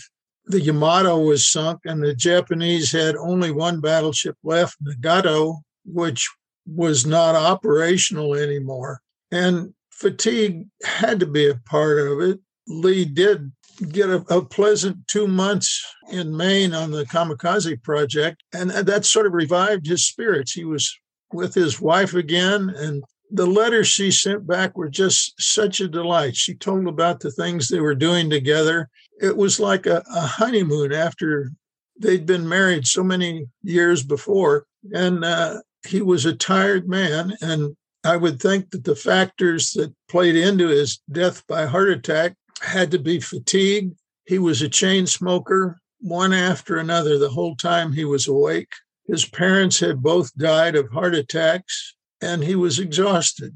the 0.45 0.61
Yamato 0.61 1.19
was 1.19 1.49
sunk, 1.49 1.81
and 1.85 2.03
the 2.03 2.15
Japanese 2.15 2.91
had 2.91 3.15
only 3.15 3.51
one 3.51 3.79
battleship 3.79 4.35
left, 4.43 4.77
Nagato, 4.83 5.57
which 5.85 6.29
was 6.65 7.05
not 7.05 7.35
operational 7.35 8.33
anymore. 8.33 9.01
And 9.31 9.73
fatigue 9.91 10.67
had 10.83 11.19
to 11.19 11.25
be 11.25 11.47
a 11.49 11.55
part 11.55 11.99
of 11.99 12.19
it. 12.21 12.39
Lee 12.67 13.05
did 13.05 13.51
get 13.91 14.09
a, 14.09 14.23
a, 14.29 14.43
pleasant 14.43 15.07
two 15.07 15.27
months 15.27 15.83
in 16.11 16.35
Maine 16.35 16.73
on 16.73 16.91
the 16.91 17.05
Kamikaze 17.05 17.81
project, 17.83 18.43
and 18.53 18.69
that 18.71 19.05
sort 19.05 19.25
of 19.25 19.33
revived 19.33 19.87
his 19.87 20.05
spirits. 20.05 20.53
He 20.53 20.65
was 20.65 20.91
with 21.31 21.53
his 21.53 21.81
wife 21.81 22.13
again, 22.13 22.73
and 22.77 23.03
the 23.31 23.45
letters 23.45 23.87
she 23.87 24.11
sent 24.11 24.45
back 24.45 24.77
were 24.77 24.89
just 24.89 25.33
such 25.41 25.81
a 25.81 25.87
delight. 25.87 26.35
She 26.35 26.53
told 26.53 26.87
about 26.87 27.19
the 27.19 27.31
things 27.31 27.67
they 27.67 27.79
were 27.79 27.95
doing 27.95 28.29
together. 28.29 28.89
It 29.21 29.35
was 29.35 29.59
like 29.59 29.85
a, 29.85 30.03
a 30.13 30.21
honeymoon 30.21 30.93
after 30.93 31.51
they'd 31.99 32.25
been 32.25 32.47
married 32.47 32.85
so 32.85 33.03
many 33.03 33.47
years 33.63 34.03
before, 34.03 34.65
and 34.93 35.25
uh, 35.25 35.61
he 35.87 36.01
was 36.01 36.25
a 36.25 36.35
tired 36.35 36.87
man. 36.87 37.35
And 37.41 37.75
I 38.03 38.17
would 38.17 38.41
think 38.41 38.71
that 38.71 38.83
the 38.83 38.95
factors 38.95 39.71
that 39.73 39.93
played 40.09 40.35
into 40.35 40.67
his 40.67 40.99
death 41.11 41.45
by 41.47 41.65
heart 41.65 41.89
attack 41.89 42.35
had 42.63 42.91
to 42.91 42.99
be 42.99 43.19
fatigued. 43.19 43.95
He 44.25 44.39
was 44.39 44.61
a 44.61 44.69
chain 44.69 45.05
smoker, 45.05 45.81
one 45.99 46.33
after 46.33 46.77
another, 46.77 47.17
the 47.17 47.29
whole 47.29 47.55
time 47.55 47.91
he 47.91 48.05
was 48.05 48.27
awake. 48.27 48.71
His 49.07 49.25
parents 49.25 49.79
had 49.79 50.01
both 50.01 50.35
died 50.35 50.75
of 50.75 50.89
heart 50.89 51.15
attacks, 51.15 51.95
and 52.21 52.43
he 52.43 52.55
was 52.55 52.79
exhausted. 52.79 53.53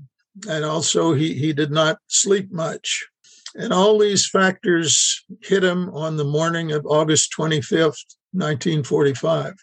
And 0.47 0.65
also, 0.65 1.13
he, 1.13 1.33
he 1.33 1.53
did 1.53 1.71
not 1.71 1.97
sleep 2.07 2.51
much. 2.51 3.07
And 3.55 3.73
all 3.73 3.97
these 3.97 4.27
factors 4.27 5.25
hit 5.41 5.63
him 5.63 5.89
on 5.89 6.17
the 6.17 6.25
morning 6.25 6.71
of 6.73 6.85
August 6.85 7.33
25th, 7.37 8.03
1945. 8.33 9.55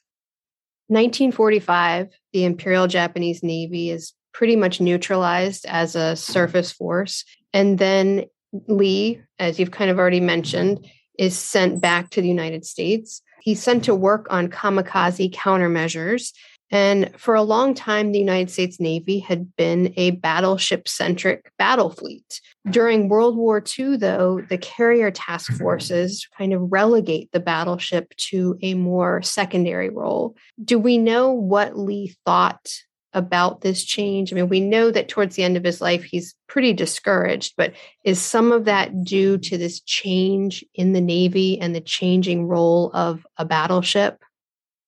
1945, 0.88 2.08
the 2.32 2.44
Imperial 2.44 2.86
Japanese 2.86 3.42
Navy 3.42 3.90
is 3.90 4.14
pretty 4.32 4.56
much 4.56 4.80
neutralized 4.80 5.64
as 5.66 5.94
a 5.94 6.16
surface 6.16 6.72
force. 6.72 7.24
And 7.52 7.78
then 7.78 8.24
Lee, 8.66 9.20
as 9.38 9.58
you've 9.58 9.70
kind 9.70 9.90
of 9.90 9.98
already 9.98 10.20
mentioned, 10.20 10.86
is 11.18 11.38
sent 11.38 11.80
back 11.80 12.10
to 12.10 12.20
the 12.20 12.28
United 12.28 12.64
States. 12.64 13.22
He's 13.42 13.62
sent 13.62 13.84
to 13.84 13.94
work 13.94 14.26
on 14.30 14.48
kamikaze 14.48 15.32
countermeasures 15.32 16.32
and 16.74 17.12
for 17.16 17.36
a 17.36 17.42
long 17.42 17.74
time, 17.74 18.10
the 18.10 18.18
United 18.18 18.50
States 18.50 18.80
Navy 18.80 19.20
had 19.20 19.54
been 19.56 19.94
a 19.96 20.10
battleship 20.10 20.88
centric 20.88 21.52
battle 21.56 21.90
fleet. 21.90 22.40
During 22.68 23.08
World 23.08 23.36
War 23.36 23.62
II, 23.78 23.96
though, 23.98 24.40
the 24.48 24.58
carrier 24.58 25.12
task 25.12 25.52
mm-hmm. 25.52 25.62
forces 25.62 26.26
kind 26.36 26.52
of 26.52 26.72
relegate 26.72 27.30
the 27.30 27.38
battleship 27.38 28.12
to 28.28 28.58
a 28.60 28.74
more 28.74 29.22
secondary 29.22 29.88
role. 29.88 30.36
Do 30.62 30.78
we 30.78 30.98
know 30.98 31.30
what 31.30 31.78
Lee 31.78 32.16
thought 32.26 32.68
about 33.14 33.62
this 33.62 33.84
change? 33.84 34.32
I 34.32 34.36
mean, 34.36 34.48
we 34.48 34.60
know 34.60 34.90
that 34.90 35.08
towards 35.08 35.36
the 35.36 35.44
end 35.44 35.56
of 35.56 35.64
his 35.64 35.80
life, 35.80 36.04
he's 36.04 36.34
pretty 36.48 36.72
discouraged, 36.72 37.54
but 37.56 37.72
is 38.04 38.20
some 38.20 38.52
of 38.52 38.64
that 38.66 39.04
due 39.04 39.38
to 39.38 39.56
this 39.56 39.80
change 39.80 40.64
in 40.74 40.92
the 40.92 41.00
Navy 41.00 41.58
and 41.58 41.74
the 41.74 41.80
changing 41.80 42.46
role 42.46 42.90
of 42.92 43.26
a 43.38 43.44
battleship? 43.44 44.22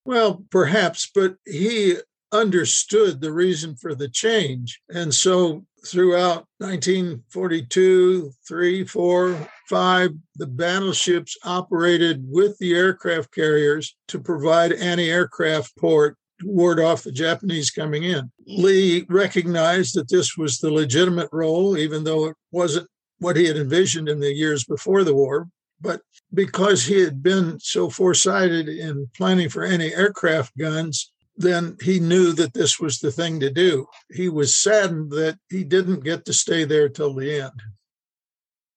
Well, 0.05 0.45
perhaps, 0.51 1.11
but 1.15 1.37
he 1.47 1.97
understood 2.33 3.21
the 3.21 3.33
reason 3.33 3.77
for 3.77 3.95
the 3.95 4.09
change. 4.09 4.81
And 4.89 5.15
so 5.15 5.65
throughout 5.87 6.47
1942, 6.59 8.33
3, 8.47 8.85
4, 8.85 9.49
5, 9.69 10.11
the 10.37 10.47
battleships 10.47 11.37
operated 11.45 12.25
with 12.29 12.59
the 12.59 12.75
aircraft 12.75 13.33
carriers 13.33 13.97
to 14.09 14.19
provide 14.19 14.73
anti 14.73 15.11
aircraft 15.11 15.73
to 15.77 16.15
ward 16.43 16.81
off 16.81 17.03
the 17.03 17.13
Japanese 17.13 17.71
coming 17.71 18.05
in. 18.05 18.31
Lee 18.47 19.07
recognized 19.09 19.95
that 19.95 20.09
this 20.09 20.37
was 20.37 20.59
the 20.59 20.71
legitimate 20.71 21.29
role, 21.33 21.77
even 21.77 22.05
though 22.05 22.27
it 22.27 22.37
wasn't 22.51 22.89
what 23.19 23.37
he 23.37 23.47
had 23.47 23.57
envisioned 23.57 24.09
in 24.09 24.21
the 24.21 24.33
years 24.33 24.65
before 24.65 25.05
the 25.05 25.15
war. 25.15 25.49
But 25.81 26.01
because 26.33 26.85
he 26.85 27.01
had 27.01 27.23
been 27.23 27.59
so 27.61 27.91
foresighted 27.91 28.69
in 28.69 29.09
planning 29.17 29.49
for 29.49 29.65
anti 29.65 29.93
aircraft 29.93 30.57
guns, 30.57 31.13
then 31.37 31.77
he 31.83 32.01
knew 32.01 32.33
that 32.33 32.55
this 32.55 32.81
was 32.81 32.99
the 32.99 33.13
thing 33.13 33.41
to 33.41 33.51
do. 33.51 33.87
He 34.11 34.29
was 34.29 34.55
saddened 34.55 35.11
that 35.13 35.39
he 35.51 35.65
didn't 35.65 36.05
get 36.05 36.25
to 36.25 36.33
stay 36.33 36.65
there 36.65 36.89
till 36.89 37.15
the 37.15 37.41
end. 37.43 37.53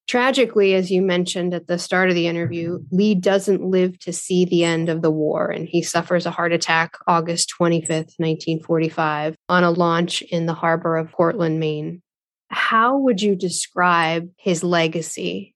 Tragically, 0.10 0.74
as 0.74 0.90
you 0.90 1.04
mentioned 1.04 1.54
at 1.54 1.68
the 1.68 1.78
start 1.78 2.10
of 2.10 2.16
the 2.16 2.26
interview, 2.26 2.80
Lee 2.90 3.14
doesn't 3.14 3.64
live 3.64 4.00
to 4.00 4.12
see 4.12 4.44
the 4.44 4.64
end 4.64 4.90
of 4.90 5.04
the 5.04 5.12
war, 5.12 5.52
and 5.52 5.70
he 5.70 5.84
suffers 5.84 6.26
a 6.26 6.32
heart 6.32 6.52
attack 6.52 6.98
August 7.06 7.54
25th, 7.62 8.18
1945, 8.18 9.36
on 9.50 9.64
a 9.64 9.70
launch 9.70 10.24
in 10.24 10.48
the 10.48 10.56
harbor 10.56 10.98
of 10.98 11.12
Portland, 11.12 11.60
Maine. 11.60 12.02
How 12.48 12.98
would 12.98 13.22
you 13.22 13.36
describe 13.36 14.28
his 14.36 14.64
legacy 14.64 15.54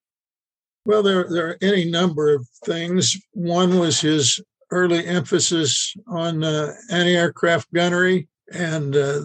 well, 0.85 1.01
there, 1.01 1.25
there 1.29 1.47
are 1.47 1.57
any 1.61 1.89
number 1.89 2.33
of 2.33 2.45
things. 2.65 3.17
One 3.31 3.79
was 3.79 4.01
his 4.01 4.41
early 4.69 5.05
emphasis 5.05 5.95
on 6.07 6.43
uh, 6.43 6.73
anti 6.91 7.15
aircraft 7.15 7.71
gunnery 7.73 8.27
and 8.53 8.95
uh, 8.95 9.21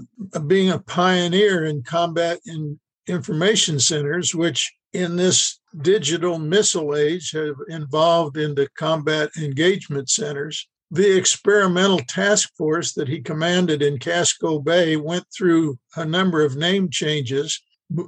being 0.47 0.71
a 0.71 0.79
pioneer 0.79 1.65
in 1.65 1.83
combat 1.83 2.39
in 2.47 2.79
information 3.09 3.81
centers, 3.81 4.35
which 4.35 4.73
in 4.93 5.17
this 5.17 5.61
digital 5.83 6.39
missile 6.39 6.97
age 6.97 7.33
have 7.33 7.57
evolved 7.69 8.37
into 8.37 8.69
combat 8.77 9.31
engagement 9.37 10.09
centers. 10.11 10.69
The 10.91 11.17
experimental 11.17 12.01
task 12.09 12.51
force 12.57 12.95
that 12.95 13.09
he 13.09 13.21
commanded 13.21 13.83
in 13.83 13.99
Casco 13.99 14.59
Bay 14.59 14.97
went 14.97 15.27
through 15.37 15.79
a 15.97 16.05
number 16.05 16.43
of 16.43 16.57
name 16.57 16.89
changes 16.91 17.61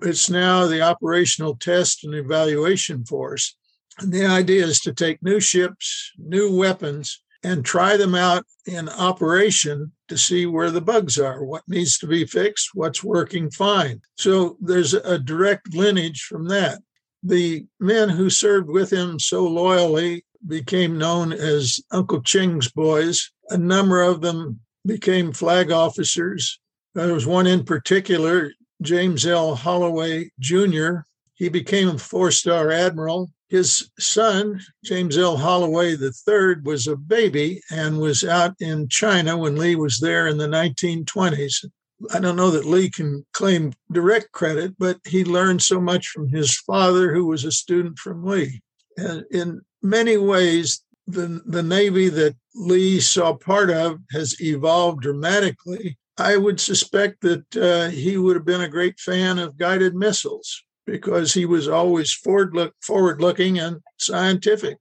it's 0.03 0.29
now 0.29 0.67
the 0.67 0.83
operational 0.83 1.57
test 1.57 2.05
and 2.05 2.15
evaluation 2.15 3.05
force. 3.05 3.57
And 3.99 4.13
the 4.13 4.27
idea 4.27 4.65
is 4.65 4.81
to 4.81 4.93
take 4.93 5.23
new 5.23 5.41
ships, 5.41 6.13
new 6.19 6.55
weapons, 6.55 7.23
and 7.43 7.65
try 7.65 7.97
them 7.97 8.15
out 8.15 8.45
in 8.67 8.89
operation 8.89 9.93
to 10.09 10.19
see 10.19 10.47
where 10.47 10.71
the 10.71 10.81
bugs 10.81 11.19
are, 11.19 11.45
what 11.45 11.63
needs 11.69 11.99
to 11.99 12.07
be 12.07 12.25
fixed, 12.27 12.71
what's 12.75 13.03
working 13.03 13.51
fine. 13.51 14.01
So 14.17 14.57
there's 14.61 14.95
a 14.95 15.19
direct 15.19 15.75
lineage 15.75 16.23
from 16.23 16.49
that. 16.49 16.81
The 17.23 17.67
men 17.79 18.09
who 18.09 18.31
served 18.31 18.69
with 18.69 18.93
him 18.93 19.19
so 19.19 19.47
loyally 19.47 20.25
became 20.47 20.99
known 20.99 21.33
as 21.33 21.81
Uncle 21.91 22.23
Ching's 22.23 22.71
boys. 22.71 23.31
A 23.51 23.59
number 23.59 24.03
of 24.03 24.21
them 24.21 24.61
became 24.87 25.33
flag 25.33 25.71
officers. 25.71 26.59
There 26.95 27.13
was 27.13 27.27
one 27.27 27.47
in 27.47 27.65
particular, 27.65 28.53
James 28.83 29.27
L. 29.27 29.55
Holloway 29.55 30.31
Jr. 30.41 31.01
He 31.35 31.49
became 31.49 31.89
a 31.89 31.99
four 31.99 32.31
star 32.31 32.71
admiral. 32.71 33.31
His 33.51 33.91
son, 33.99 34.61
James 34.85 35.19
L. 35.19 35.37
Holloway 35.37 35.97
III, 35.97 36.63
was 36.63 36.87
a 36.87 36.97
baby 36.97 37.61
and 37.69 37.99
was 37.99 38.23
out 38.23 38.55
in 38.61 38.89
China 38.89 39.37
when 39.37 39.57
Lee 39.57 39.75
was 39.75 39.99
there 39.99 40.29
in 40.29 40.39
the 40.39 40.47
1920s. 40.47 41.67
I 42.15 42.21
don't 42.21 42.37
know 42.37 42.53
that 42.53 42.65
Lee 42.65 42.89
can 42.89 43.27
claim 43.33 43.73
direct 43.91 44.31
credit, 44.31 44.77
but 44.79 44.99
he 45.05 45.25
learned 45.25 45.63
so 45.63 45.81
much 45.81 46.07
from 46.09 46.29
his 46.29 46.57
father, 46.59 47.13
who 47.13 47.27
was 47.27 47.45
a 47.45 47.51
student 47.51 47.99
from 47.99 48.25
Lee. 48.25 48.63
And 48.97 49.25
in 49.33 49.63
many 49.83 50.17
ways, 50.17 50.83
the, 51.09 51.43
the 51.45 51.63
Navy 51.63 52.09
that 52.09 52.37
Lee 52.55 53.01
saw 53.01 53.35
part 53.35 53.71
of 53.71 53.99
has 54.13 54.41
evolved 54.41 55.03
dramatically 55.03 55.99
I 56.21 56.37
would 56.37 56.61
suspect 56.61 57.23
that 57.23 57.57
uh, 57.57 57.89
he 57.89 58.19
would 58.19 58.37
have 58.37 58.45
been 58.45 58.61
a 58.61 58.69
great 58.69 59.01
fan 59.01 59.39
of 59.39 59.57
guided 59.57 59.95
missiles 59.95 60.63
because 60.91 61.33
he 61.33 61.47
was 61.47 61.69
always 61.69 62.13
forward 62.13 62.55
look 62.55 62.75
forward 62.83 63.21
looking 63.21 63.59
and 63.61 63.81
scientific. 63.99 64.77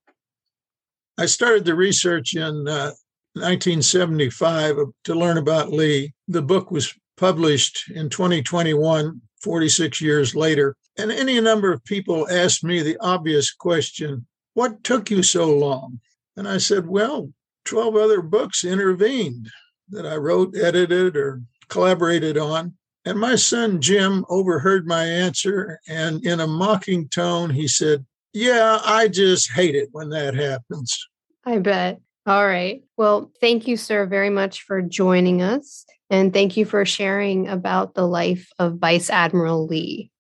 I 1.17 1.27
started 1.27 1.65
the 1.65 1.75
research 1.75 2.35
in 2.35 2.67
uh, 2.67 2.93
1975 3.33 4.77
to 5.03 5.15
learn 5.15 5.37
about 5.37 5.71
Lee. 5.71 6.13
The 6.27 6.41
book 6.41 6.71
was 6.71 6.93
published 7.15 7.91
in 7.91 8.09
2021, 8.09 9.21
46 9.43 10.01
years 10.01 10.35
later. 10.35 10.75
And 10.97 11.11
any 11.11 11.39
number 11.39 11.71
of 11.71 11.83
people 11.85 12.27
asked 12.29 12.63
me 12.63 12.81
the 12.81 12.97
obvious 13.01 13.53
question 13.53 14.25
What 14.55 14.83
took 14.83 15.11
you 15.11 15.21
so 15.21 15.55
long? 15.55 15.99
And 16.35 16.47
I 16.47 16.57
said, 16.57 16.87
Well, 16.87 17.31
12 17.65 17.95
other 17.95 18.21
books 18.23 18.65
intervened 18.65 19.49
that 19.89 20.07
I 20.07 20.15
wrote, 20.15 20.57
edited, 20.57 21.15
or 21.15 21.43
collaborated 21.67 22.37
on. 22.37 22.78
And 23.09 23.19
my 23.19 23.37
son 23.37 23.81
Jim 23.81 24.23
overheard 24.29 24.85
my 24.85 25.03
answer, 25.03 25.79
and 25.87 26.23
in 26.23 26.39
a 26.39 26.45
mocking 26.45 27.07
tone, 27.07 27.49
he 27.49 27.67
said, 27.67 28.05
Yeah, 28.33 28.79
I 28.85 29.07
just 29.07 29.51
hate 29.51 29.73
it 29.73 29.89
when 29.93 30.09
that 30.09 30.35
happens. 30.35 30.95
I 31.43 31.57
bet. 31.57 32.01
All 32.27 32.45
right. 32.45 32.83
Well, 32.97 33.31
thank 33.41 33.67
you, 33.67 33.77
sir, 33.77 34.05
very 34.05 34.29
much 34.29 34.61
for 34.61 34.83
joining 34.83 35.41
us. 35.41 35.87
And 36.11 36.31
thank 36.31 36.55
you 36.55 36.65
for 36.65 36.85
sharing 36.85 37.47
about 37.47 37.95
the 37.95 38.05
life 38.05 38.51
of 38.59 38.77
Vice 38.77 39.09
Admiral 39.09 39.65
Lee. 39.65 40.11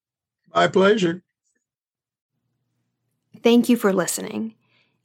My 0.55 0.67
pleasure. 0.67 1.21
Thank 3.43 3.69
you 3.69 3.77
for 3.77 3.93
listening. 3.93 4.55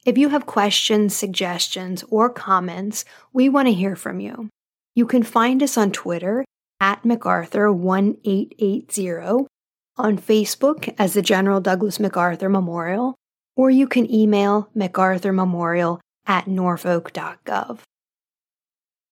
If 0.07 0.17
you 0.17 0.29
have 0.29 0.47
questions, 0.47 1.15
suggestions, 1.15 2.03
or 2.09 2.31
comments, 2.31 3.05
we 3.31 3.47
want 3.47 3.67
to 3.67 3.73
hear 3.75 3.95
from 3.95 4.19
you. 4.19 4.49
You 4.95 5.05
can 5.05 5.21
find 5.21 5.61
us 5.61 5.77
on 5.77 5.91
Twitter 5.91 6.45
at 6.85 7.01
MacArthur1880, 7.01 9.47
on 9.97 10.19
Facebook 10.19 10.93
as 10.99 11.15
the 11.15 11.23
General 11.23 11.59
Douglas 11.59 11.99
MacArthur 11.99 12.47
Memorial, 12.47 13.15
or 13.55 13.71
you 13.71 13.87
can 13.87 14.13
email 14.13 14.69
MacArthur 14.75 15.33
Memorial 15.33 15.99
at 16.27 16.45
norfolk.gov. 16.45 17.79